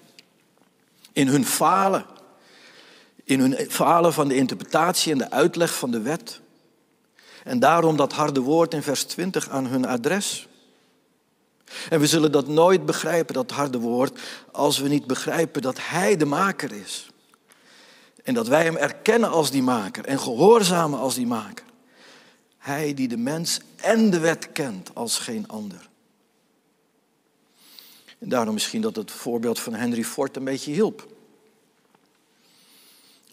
In 1.14 1.28
hun 1.28 1.46
falen. 1.46 2.06
In 3.24 3.40
hun 3.40 3.72
falen 3.72 4.14
van 4.14 4.28
de 4.28 4.36
interpretatie 4.36 5.12
en 5.12 5.18
de 5.18 5.32
uitleg 5.32 5.76
van 5.76 5.92
de 5.92 6.02
wet. 6.02 6.42
En 7.44 7.60
daarom 7.60 7.98
dat 7.98 8.14
harde 8.14 8.40
woord 8.40 8.74
in 8.74 8.84
vers 8.84 9.04
20 9.04 9.50
aan 9.50 9.66
hun 9.66 9.86
adres. 9.86 10.48
En 11.90 12.00
we 12.00 12.08
zullen 12.08 12.32
dat 12.32 12.48
nooit 12.48 12.86
begrijpen, 12.86 13.34
dat 13.34 13.52
harde 13.52 13.80
woord, 13.80 14.20
als 14.52 14.80
we 14.80 14.88
niet 14.88 15.06
begrijpen 15.06 15.62
dat 15.62 15.78
Hij 15.82 16.18
de 16.18 16.26
maker 16.26 16.72
is. 16.72 17.10
En 18.24 18.34
dat 18.34 18.48
wij 18.48 18.64
Hem 18.64 18.76
erkennen 18.76 19.30
als 19.30 19.52
die 19.52 19.64
maker 19.64 20.06
en 20.06 20.20
gehoorzamen 20.20 21.00
als 21.00 21.16
die 21.16 21.28
maker. 21.28 21.66
Hij 22.58 22.94
die 22.94 23.08
de 23.08 23.18
mens 23.18 23.60
en 23.76 24.10
de 24.10 24.20
wet 24.20 24.52
kent 24.52 24.90
als 24.94 25.18
geen 25.18 25.48
ander. 25.48 25.90
En 28.20 28.30
daarom 28.30 28.54
misschien 28.54 28.82
dat 28.82 28.96
het 28.96 29.12
voorbeeld 29.12 29.60
van 29.60 29.74
Henry 29.74 30.04
Ford 30.04 30.36
een 30.36 30.44
beetje 30.44 30.72
hielp. 30.72 31.08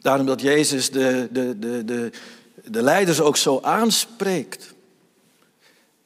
Daarom 0.00 0.26
dat 0.26 0.40
Jezus 0.40 0.90
de, 0.90 1.28
de, 1.30 1.58
de, 1.58 1.84
de, 1.84 2.10
de 2.70 2.82
leiders 2.82 3.20
ook 3.20 3.36
zo 3.36 3.60
aanspreekt. 3.62 4.74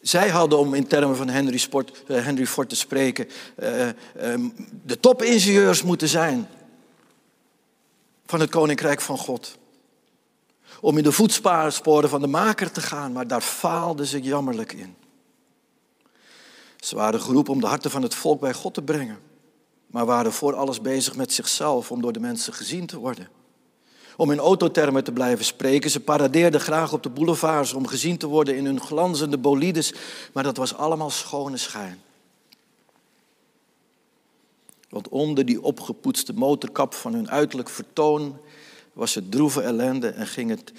Zij 0.00 0.28
hadden, 0.28 0.58
om 0.58 0.74
in 0.74 0.86
termen 0.86 1.16
van 1.16 1.28
Henry, 1.28 1.58
Sport, 1.58 2.02
uh, 2.08 2.24
Henry 2.24 2.46
Ford 2.46 2.68
te 2.68 2.76
spreken, 2.76 3.28
uh, 3.58 3.88
um, 4.22 4.54
de 4.84 5.00
topingenieurs 5.00 5.82
moeten 5.82 6.08
zijn 6.08 6.48
van 8.26 8.40
het 8.40 8.50
Koninkrijk 8.50 9.00
van 9.00 9.18
God. 9.18 9.58
Om 10.80 10.96
in 10.96 11.02
de 11.02 11.12
voetsporen 11.12 12.08
van 12.08 12.20
de 12.20 12.26
maker 12.26 12.70
te 12.72 12.80
gaan, 12.80 13.12
maar 13.12 13.26
daar 13.26 13.40
faalden 13.40 14.06
ze 14.06 14.20
jammerlijk 14.20 14.72
in. 14.72 14.96
Ze 16.76 16.96
waren 16.96 17.20
geroepen 17.20 17.52
om 17.52 17.60
de 17.60 17.66
harten 17.66 17.90
van 17.90 18.02
het 18.02 18.14
volk 18.14 18.40
bij 18.40 18.52
God 18.52 18.74
te 18.74 18.82
brengen, 18.82 19.18
maar 19.86 20.06
waren 20.06 20.32
voor 20.32 20.54
alles 20.54 20.80
bezig 20.80 21.16
met 21.16 21.32
zichzelf 21.32 21.90
om 21.90 22.00
door 22.00 22.12
de 22.12 22.20
mensen 22.20 22.52
gezien 22.52 22.86
te 22.86 22.98
worden. 22.98 23.28
Om 24.16 24.30
in 24.30 24.38
autothermen 24.38 25.04
te 25.04 25.12
blijven 25.12 25.44
spreken, 25.44 25.90
ze 25.90 26.00
paradeerden 26.00 26.60
graag 26.60 26.92
op 26.92 27.02
de 27.02 27.08
boulevards 27.08 27.72
om 27.72 27.86
gezien 27.86 28.18
te 28.18 28.26
worden 28.26 28.56
in 28.56 28.64
hun 28.64 28.80
glanzende 28.80 29.38
bolides, 29.38 29.94
maar 30.32 30.42
dat 30.42 30.56
was 30.56 30.74
allemaal 30.74 31.10
schone 31.10 31.56
schijn. 31.56 32.02
Want 34.88 35.08
onder 35.08 35.44
die 35.44 35.62
opgepoetste 35.62 36.32
motorkap 36.32 36.94
van 36.94 37.14
hun 37.14 37.30
uiterlijk 37.30 37.68
vertoon 37.68 38.36
was 38.92 39.14
het 39.14 39.30
droeve 39.30 39.62
ellende 39.62 40.08
en 40.08 40.26
ging 40.26 40.50
het, 40.50 40.72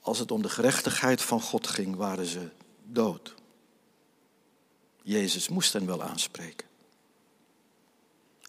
als 0.00 0.18
het 0.18 0.30
om 0.30 0.42
de 0.42 0.48
gerechtigheid 0.48 1.22
van 1.22 1.40
God 1.40 1.66
ging, 1.66 1.96
waren 1.96 2.26
ze 2.26 2.48
dood. 2.84 3.34
Jezus 5.02 5.48
moest 5.48 5.72
hen 5.72 5.86
wel 5.86 6.02
aanspreken. 6.02 6.66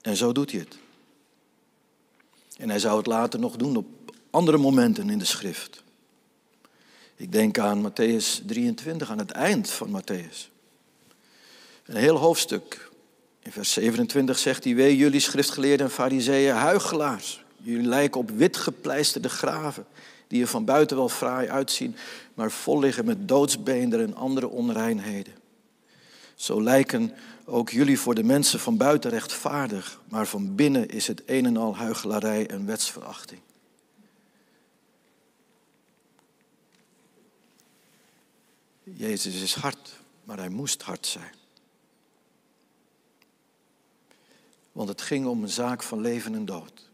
En 0.02 0.16
zo 0.16 0.32
doet 0.32 0.52
hij 0.52 0.60
het. 0.60 0.78
En 2.60 2.70
hij 2.70 2.80
zou 2.80 2.98
het 2.98 3.06
later 3.06 3.40
nog 3.40 3.56
doen 3.56 3.76
op 3.78 3.88
andere 4.30 4.58
momenten 4.58 5.10
in 5.10 5.20
de 5.20 5.26
schrift. 5.26 5.84
Ik 7.16 7.32
denk 7.32 7.58
aan 7.58 7.92
Matthäus 7.92 8.46
23, 8.46 9.12
aan 9.12 9.18
het 9.18 9.32
eind 9.32 9.70
van 9.70 10.02
Matthäus. 10.02 10.50
Een 11.86 11.96
heel 11.96 12.16
hoofdstuk. 12.16 12.90
In 13.40 13.52
vers 13.52 13.74
27 13.74 14.40
zegt 14.40 14.64
hij, 14.64 14.76
wee 14.76 14.98
jullie 14.98 15.20
schriftgeleerden 15.20 15.86
en 15.86 15.92
fariseeën, 15.92 16.56
huigelaars. 16.56 17.44
Jullie 17.58 17.88
lijken 17.88 18.20
op 18.20 18.30
wit 18.30 18.58
gepleisterde 18.58 19.30
graven, 19.30 19.86
die 20.28 20.42
er 20.42 20.48
van 20.48 20.66
buiten 20.66 20.98
wel 20.98 21.10
fraai 21.10 21.50
uitzien, 21.50 21.96
maar 22.34 22.52
vol 22.52 22.80
liggen 22.80 23.06
met 23.06 23.28
doodsbeenderen 23.28 24.06
en 24.08 24.16
andere 24.16 24.48
onreinheden. 24.48 25.34
Zo 26.36 26.64
lijken 26.64 27.14
ook 27.50 27.70
jullie 27.70 28.00
voor 28.00 28.16
de 28.16 28.24
mensen 28.24 28.60
van 28.60 28.78
buiten 28.78 29.12
rechtvaardig, 29.12 30.02
maar 30.08 30.28
van 30.28 30.56
binnen 30.56 30.90
is 30.90 31.08
het 31.08 31.22
een 31.26 31.46
en 31.46 31.58
al 31.58 31.76
huichelarij 31.76 32.48
en 32.48 32.66
wetsverachting. 32.66 33.42
Jezus 38.84 39.42
is 39.42 39.54
hard, 39.54 40.00
maar 40.24 40.38
hij 40.38 40.50
moest 40.50 40.82
hard 40.82 41.06
zijn. 41.06 41.34
Want 44.72 44.90
het 44.90 45.02
ging 45.02 45.26
om 45.26 45.44
een 45.44 45.50
zaak 45.50 45.84
van 45.84 46.02
leven 46.02 46.36
en 46.36 46.46
dood. 46.46 46.90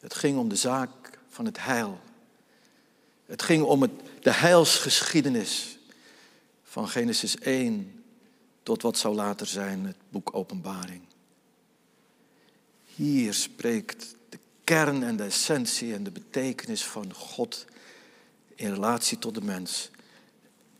Het 0.00 0.14
ging 0.14 0.38
om 0.38 0.48
de 0.48 0.56
zaak 0.56 1.18
van 1.28 1.44
het 1.44 1.64
heil. 1.64 2.00
Het 3.26 3.42
ging 3.42 3.62
om 3.62 3.82
het, 3.82 3.90
de 4.20 4.32
heilsgeschiedenis 4.32 5.78
van 6.62 6.88
Genesis 6.88 7.38
1 7.38 7.99
tot 8.70 8.82
wat 8.82 8.98
zou 8.98 9.14
later 9.14 9.46
zijn 9.46 9.84
het 9.84 9.96
boek 10.08 10.34
Openbaring. 10.34 11.02
Hier 12.84 13.34
spreekt 13.34 14.14
de 14.28 14.38
kern 14.64 15.02
en 15.02 15.16
de 15.16 15.24
essentie 15.24 15.94
en 15.94 16.04
de 16.04 16.10
betekenis 16.10 16.84
van 16.84 17.14
God 17.14 17.64
in 18.54 18.72
relatie 18.72 19.18
tot 19.18 19.34
de 19.34 19.40
mens 19.40 19.90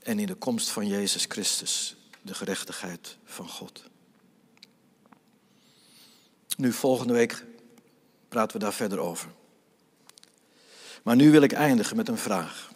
en 0.03 0.19
in 0.19 0.27
de 0.27 0.35
komst 0.35 0.69
van 0.69 0.87
Jezus 0.87 1.25
Christus, 1.29 1.97
de 2.23 2.35
gerechtigheid 2.35 3.17
van 3.25 3.49
God. 3.49 3.83
Nu, 6.57 6.73
volgende 6.73 7.13
week 7.13 7.45
praten 8.29 8.59
we 8.59 8.65
daar 8.65 8.75
verder 8.75 8.99
over. 8.99 9.31
Maar 11.03 11.17
nu 11.17 11.31
wil 11.31 11.43
ik 11.43 11.53
eindigen 11.53 11.97
met 11.97 12.09
een 12.09 12.19
vraag. 12.19 12.71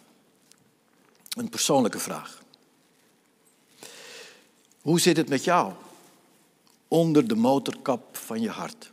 Een 1.29 1.49
persoonlijke 1.49 1.99
vraag. 1.99 2.43
Hoe 4.85 4.99
zit 4.99 5.17
het 5.17 5.29
met 5.29 5.43
jou? 5.43 5.73
Onder 6.87 7.27
de 7.27 7.35
motorkap 7.35 8.17
van 8.17 8.41
je 8.41 8.49
hart. 8.49 8.91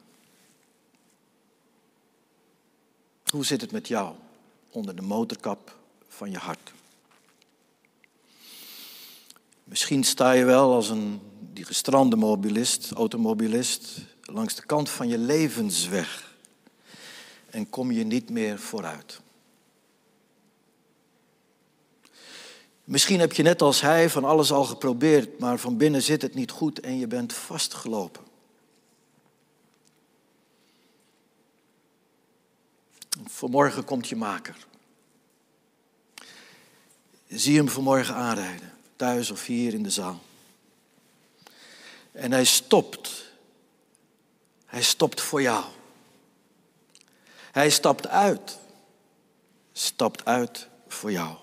Hoe 3.26 3.44
zit 3.44 3.60
het 3.60 3.72
met 3.72 3.88
jou? 3.88 4.14
Onder 4.70 4.96
de 4.96 5.02
motorkap 5.02 5.76
van 6.08 6.30
je 6.30 6.38
hart. 6.38 6.72
Misschien 9.64 10.04
sta 10.04 10.32
je 10.32 10.44
wel 10.44 10.72
als 10.72 10.88
een 10.88 11.20
die 11.52 11.64
gestrande 11.64 12.16
mobilist, 12.16 12.90
automobilist, 12.90 14.00
langs 14.22 14.54
de 14.54 14.66
kant 14.66 14.90
van 14.90 15.08
je 15.08 15.18
levensweg 15.18 16.36
en 17.50 17.70
kom 17.70 17.90
je 17.90 18.04
niet 18.04 18.30
meer 18.30 18.58
vooruit. 18.58 19.20
Misschien 22.84 23.20
heb 23.20 23.32
je 23.32 23.42
net 23.42 23.62
als 23.62 23.80
hij 23.80 24.10
van 24.10 24.24
alles 24.24 24.52
al 24.52 24.64
geprobeerd, 24.64 25.38
maar 25.38 25.58
van 25.58 25.76
binnen 25.76 26.02
zit 26.02 26.22
het 26.22 26.34
niet 26.34 26.50
goed 26.50 26.80
en 26.80 26.98
je 26.98 27.06
bent 27.06 27.32
vastgelopen. 27.32 28.22
Vanmorgen 33.24 33.84
komt 33.84 34.08
je 34.08 34.16
maker. 34.16 34.56
Zie 37.28 37.56
hem 37.56 37.68
vanmorgen 37.68 38.14
aanrijden, 38.14 38.72
thuis 38.96 39.30
of 39.30 39.46
hier 39.46 39.74
in 39.74 39.82
de 39.82 39.90
zaal. 39.90 40.20
En 42.12 42.32
hij 42.32 42.44
stopt. 42.44 43.30
Hij 44.66 44.82
stopt 44.82 45.20
voor 45.20 45.42
jou. 45.42 45.64
Hij 47.52 47.70
stapt 47.70 48.06
uit. 48.06 48.58
Stapt 49.72 50.24
uit 50.24 50.68
voor 50.88 51.12
jou 51.12 51.36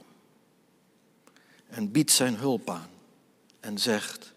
en 1.70 1.92
biedt 1.92 2.12
zijn 2.12 2.36
hulp 2.36 2.70
aan 2.70 2.90
en 3.60 3.78
zegt, 3.78 4.34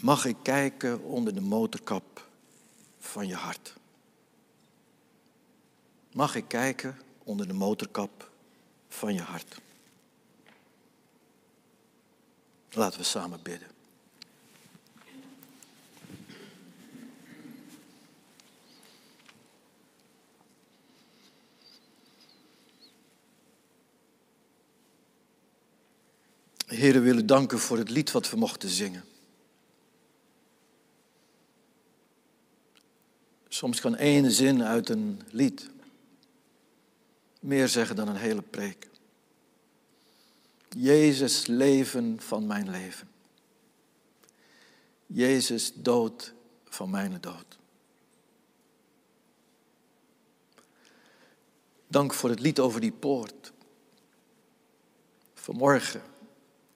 mag 0.00 0.24
ik 0.24 0.36
kijken 0.42 1.02
onder 1.02 1.34
de 1.34 1.40
motorkap 1.40 2.28
van 2.98 3.26
je 3.26 3.34
hart? 3.34 3.74
Mag 6.12 6.34
ik 6.34 6.48
kijken 6.48 6.98
onder 7.24 7.48
de 7.48 7.54
motorkap 7.54 8.30
van 8.88 9.14
je 9.14 9.22
hart? 9.22 9.60
Laten 12.70 12.98
we 12.98 13.04
samen 13.04 13.42
bidden. 13.42 13.71
Heer, 26.72 26.92
we 26.92 27.00
willen 27.00 27.26
danken 27.26 27.58
voor 27.58 27.78
het 27.78 27.90
lied 27.90 28.10
wat 28.10 28.30
we 28.30 28.36
mochten 28.36 28.68
zingen. 28.68 29.04
Soms 33.48 33.80
kan 33.80 33.96
één 33.96 34.30
zin 34.30 34.62
uit 34.62 34.88
een 34.88 35.20
lied 35.30 35.70
meer 37.40 37.68
zeggen 37.68 37.96
dan 37.96 38.08
een 38.08 38.16
hele 38.16 38.42
preek. 38.42 38.88
Jezus 40.68 41.46
leven 41.46 42.20
van 42.20 42.46
mijn 42.46 42.70
leven. 42.70 43.08
Jezus 45.06 45.72
dood 45.74 46.34
van 46.64 46.90
mijn 46.90 47.20
dood. 47.20 47.58
Dank 51.86 52.14
voor 52.14 52.30
het 52.30 52.40
lied 52.40 52.58
over 52.58 52.80
die 52.80 52.92
poort. 52.92 53.52
Vanmorgen 55.34 56.11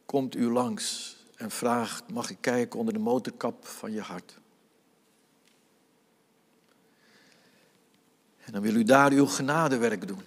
komt 0.07 0.35
u 0.35 0.51
langs 0.51 1.17
en 1.37 1.51
vraagt: 1.51 2.13
mag 2.13 2.31
ik 2.31 2.41
kijken 2.41 2.79
onder 2.79 2.95
de 2.95 3.01
motorkap 3.01 3.67
van 3.67 3.93
je 3.93 4.01
hart? 4.01 4.39
En 8.39 8.53
dan 8.53 8.63
wil 8.63 8.75
u 8.75 8.85
daar 8.85 9.13
uw 9.13 9.27
genadewerk 9.27 10.07
doen. 10.07 10.23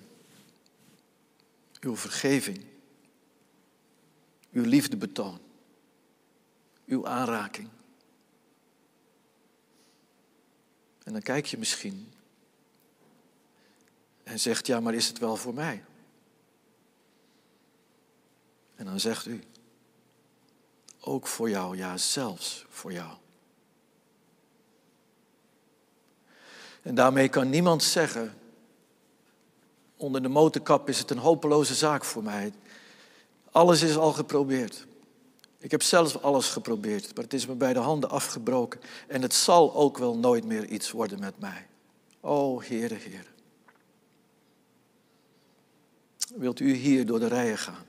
Uw 1.80 1.96
vergeving. 1.96 2.66
Uw 4.52 4.64
liefde 4.64 4.98
betoon. 4.98 5.40
Uw 6.86 7.08
aanraking. 7.08 7.70
En 11.04 11.14
dan 11.14 11.22
kijk 11.22 11.46
je 11.46 11.58
misschien 11.58 12.14
en 14.24 14.40
zegt, 14.40 14.68
ja, 14.68 14.80
maar 14.80 14.94
is 14.94 15.08
het 15.08 15.18
wel 15.18 15.36
voor 15.36 15.54
mij? 15.54 15.84
En 18.76 18.86
dan 18.86 19.00
zegt 19.00 19.26
u, 19.26 19.44
ook 21.00 21.28
voor 21.28 21.50
jou, 21.50 21.78
ja, 21.78 21.98
zelfs 21.98 22.66
voor 22.70 22.92
jou. 22.92 23.12
En 26.82 26.96
daarmee 26.96 27.30
kan 27.30 27.50
niemand 27.50 27.84
zeggen, 27.84 28.34
onder 29.98 30.22
de 30.22 30.28
motorkap 30.28 30.90
is 30.90 31.00
het 31.00 31.12
een 31.12 31.18
hopeloze 31.18 31.76
zaak 31.76 32.06
voor 32.06 32.24
mij. 32.24 32.54
Alles 33.52 33.82
is 33.82 33.98
al 33.98 34.14
geprobeerd. 34.14 34.88
Ik 35.58 35.72
heb 35.72 35.82
zelfs 35.82 36.22
alles 36.22 36.50
geprobeerd, 36.50 37.16
maar 37.16 37.24
het 37.24 37.34
is 37.34 37.46
me 37.46 37.54
bij 37.54 37.74
de 37.74 37.80
handen 37.80 38.10
afgebroken. 38.10 38.80
En 39.08 39.22
het 39.22 39.34
zal 39.34 39.76
ook 39.76 39.98
wel 39.98 40.18
nooit 40.18 40.46
meer 40.46 40.66
iets 40.66 40.92
worden 40.92 41.20
met 41.20 41.40
mij. 41.40 41.68
O, 42.22 42.62
Heere, 42.62 42.96
Heere. 42.96 43.28
Wilt 46.36 46.60
u 46.60 46.74
hier 46.74 47.06
door 47.06 47.20
de 47.20 47.28
rijen 47.28 47.58
gaan? 47.58 47.86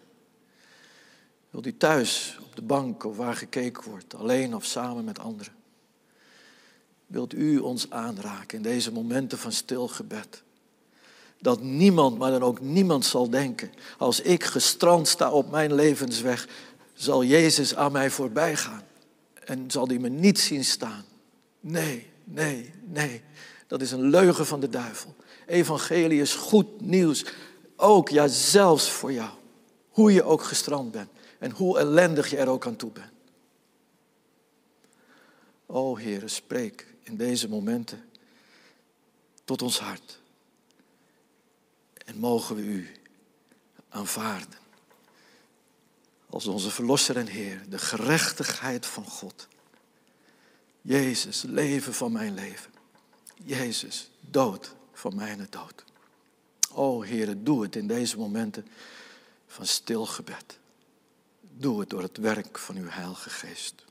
Wilt 1.50 1.66
u 1.66 1.76
thuis 1.76 2.38
op 2.42 2.56
de 2.56 2.62
bank 2.62 3.04
of 3.04 3.16
waar 3.16 3.34
gekeken 3.34 3.90
wordt, 3.90 4.14
alleen 4.14 4.54
of 4.54 4.64
samen 4.64 5.04
met 5.04 5.18
anderen? 5.18 5.52
Wilt 7.06 7.34
u 7.34 7.58
ons 7.58 7.90
aanraken 7.90 8.56
in 8.56 8.62
deze 8.62 8.92
momenten 8.92 9.38
van 9.38 9.52
stil 9.52 9.88
gebed? 9.88 10.42
Dat 11.40 11.62
niemand, 11.62 12.18
maar 12.18 12.30
dan 12.30 12.42
ook 12.42 12.60
niemand 12.60 13.04
zal 13.04 13.30
denken, 13.30 13.70
als 13.98 14.20
ik 14.20 14.44
gestrand 14.44 15.08
sta 15.08 15.30
op 15.30 15.50
mijn 15.50 15.74
levensweg, 15.74 16.48
zal 16.94 17.24
Jezus 17.24 17.74
aan 17.74 17.92
mij 17.92 18.10
voorbij 18.10 18.56
gaan 18.56 18.82
en 19.44 19.70
zal 19.70 19.86
hij 19.86 19.98
me 19.98 20.08
niet 20.08 20.38
zien 20.38 20.64
staan. 20.64 21.04
Nee, 21.60 22.06
nee, 22.24 22.72
nee. 22.84 23.22
Dat 23.66 23.80
is 23.80 23.92
een 23.92 24.08
leugen 24.08 24.46
van 24.46 24.60
de 24.60 24.68
duivel. 24.68 25.14
Evangelie 25.46 26.20
is 26.20 26.34
goed 26.34 26.80
nieuws. 26.80 27.24
Ook, 27.76 28.08
ja, 28.08 28.28
zelfs 28.28 28.90
voor 28.90 29.12
jou. 29.12 29.30
Hoe 29.88 30.12
je 30.12 30.22
ook 30.22 30.42
gestrand 30.42 30.90
bent 30.90 31.08
en 31.40 31.50
hoe 31.50 31.78
ellendig 31.78 32.30
je 32.30 32.36
er 32.36 32.48
ook 32.48 32.66
aan 32.66 32.76
toe 32.76 32.90
bent. 32.90 33.12
O 35.66 35.98
Heere, 35.98 36.28
spreek 36.28 36.86
in 37.02 37.16
deze 37.16 37.48
momenten 37.48 38.10
tot 39.44 39.62
ons 39.62 39.78
hart. 39.78 40.20
En 41.94 42.18
mogen 42.18 42.56
we 42.56 42.62
u 42.62 42.92
aanvaarden 43.88 44.58
als 46.30 46.46
onze 46.46 46.70
Verlosser 46.70 47.16
en 47.16 47.26
Heer, 47.26 47.62
de 47.68 47.78
gerechtigheid 47.78 48.86
van 48.86 49.04
God. 49.04 49.48
Jezus, 50.82 51.42
leven 51.42 51.94
van 51.94 52.12
mijn 52.12 52.34
leven. 52.34 52.72
Jezus, 53.44 54.10
dood 54.20 54.74
van 54.92 55.14
mijn 55.14 55.46
dood. 55.50 55.84
O 56.72 57.02
Heer, 57.02 57.44
doe 57.44 57.62
het 57.62 57.76
in 57.76 57.86
deze 57.86 58.18
momenten 58.18 58.66
van 59.46 59.66
stil 59.66 60.06
gebed. 60.06 60.58
Doe 61.60 61.80
het 61.80 61.90
door 61.90 62.02
het 62.02 62.16
werk 62.16 62.58
van 62.58 62.76
uw 62.76 62.88
Heilige 62.88 63.30
Geest. 63.30 63.84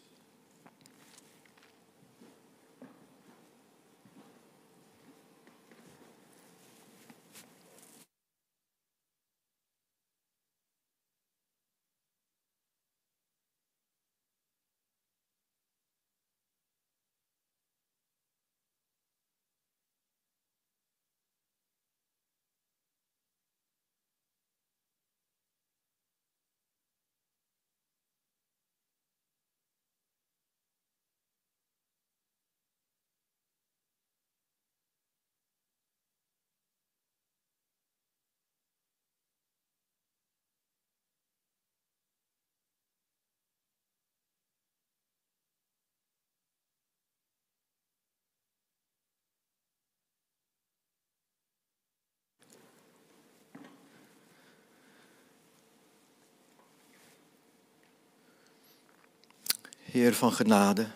Heer 59.92 60.14
van 60.14 60.34
genade, 60.34 60.88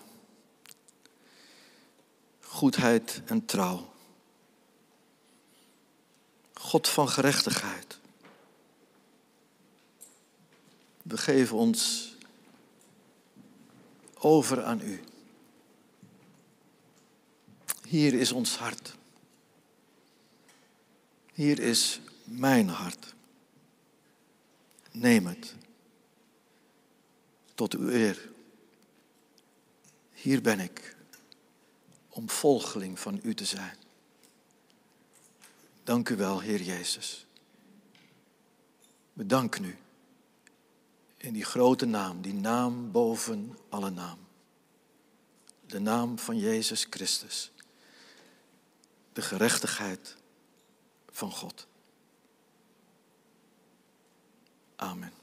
goedheid 2.39 3.21
en 3.25 3.45
trouw. 3.45 3.93
God 6.53 6.89
van 6.89 7.09
gerechtigheid. 7.09 7.99
We 11.01 11.17
geven 11.17 11.57
ons 11.57 12.11
over 14.13 14.63
aan 14.63 14.81
U. 14.81 15.03
Hier 17.87 18.13
is 18.13 18.31
ons 18.31 18.57
hart. 18.57 18.95
Hier 21.33 21.59
is 21.59 21.99
mijn 22.23 22.69
hart. 22.69 23.13
Neem 24.91 25.25
het. 25.25 25.55
Tot 27.55 27.73
uw 27.73 27.89
eer. 27.89 28.32
Hier 30.24 30.41
ben 30.41 30.59
ik 30.59 30.95
om 32.09 32.30
volgeling 32.30 32.99
van 32.99 33.19
u 33.24 33.34
te 33.34 33.45
zijn. 33.45 33.78
Dank 35.84 36.09
u 36.09 36.15
wel, 36.15 36.39
Heer 36.39 36.61
Jezus. 36.61 37.26
We 39.13 39.26
danken 39.26 39.63
u 39.63 39.78
in 41.17 41.34
die 41.34 41.43
grote 41.43 41.86
naam, 41.86 42.21
die 42.21 42.34
naam 42.34 42.91
boven 42.91 43.57
alle 43.69 43.89
naam. 43.89 44.17
De 45.65 45.80
naam 45.80 46.19
van 46.19 46.38
Jezus 46.38 46.88
Christus. 46.89 47.51
De 49.13 49.21
gerechtigheid 49.21 50.15
van 51.09 51.32
God. 51.32 51.67
Amen. 54.76 55.22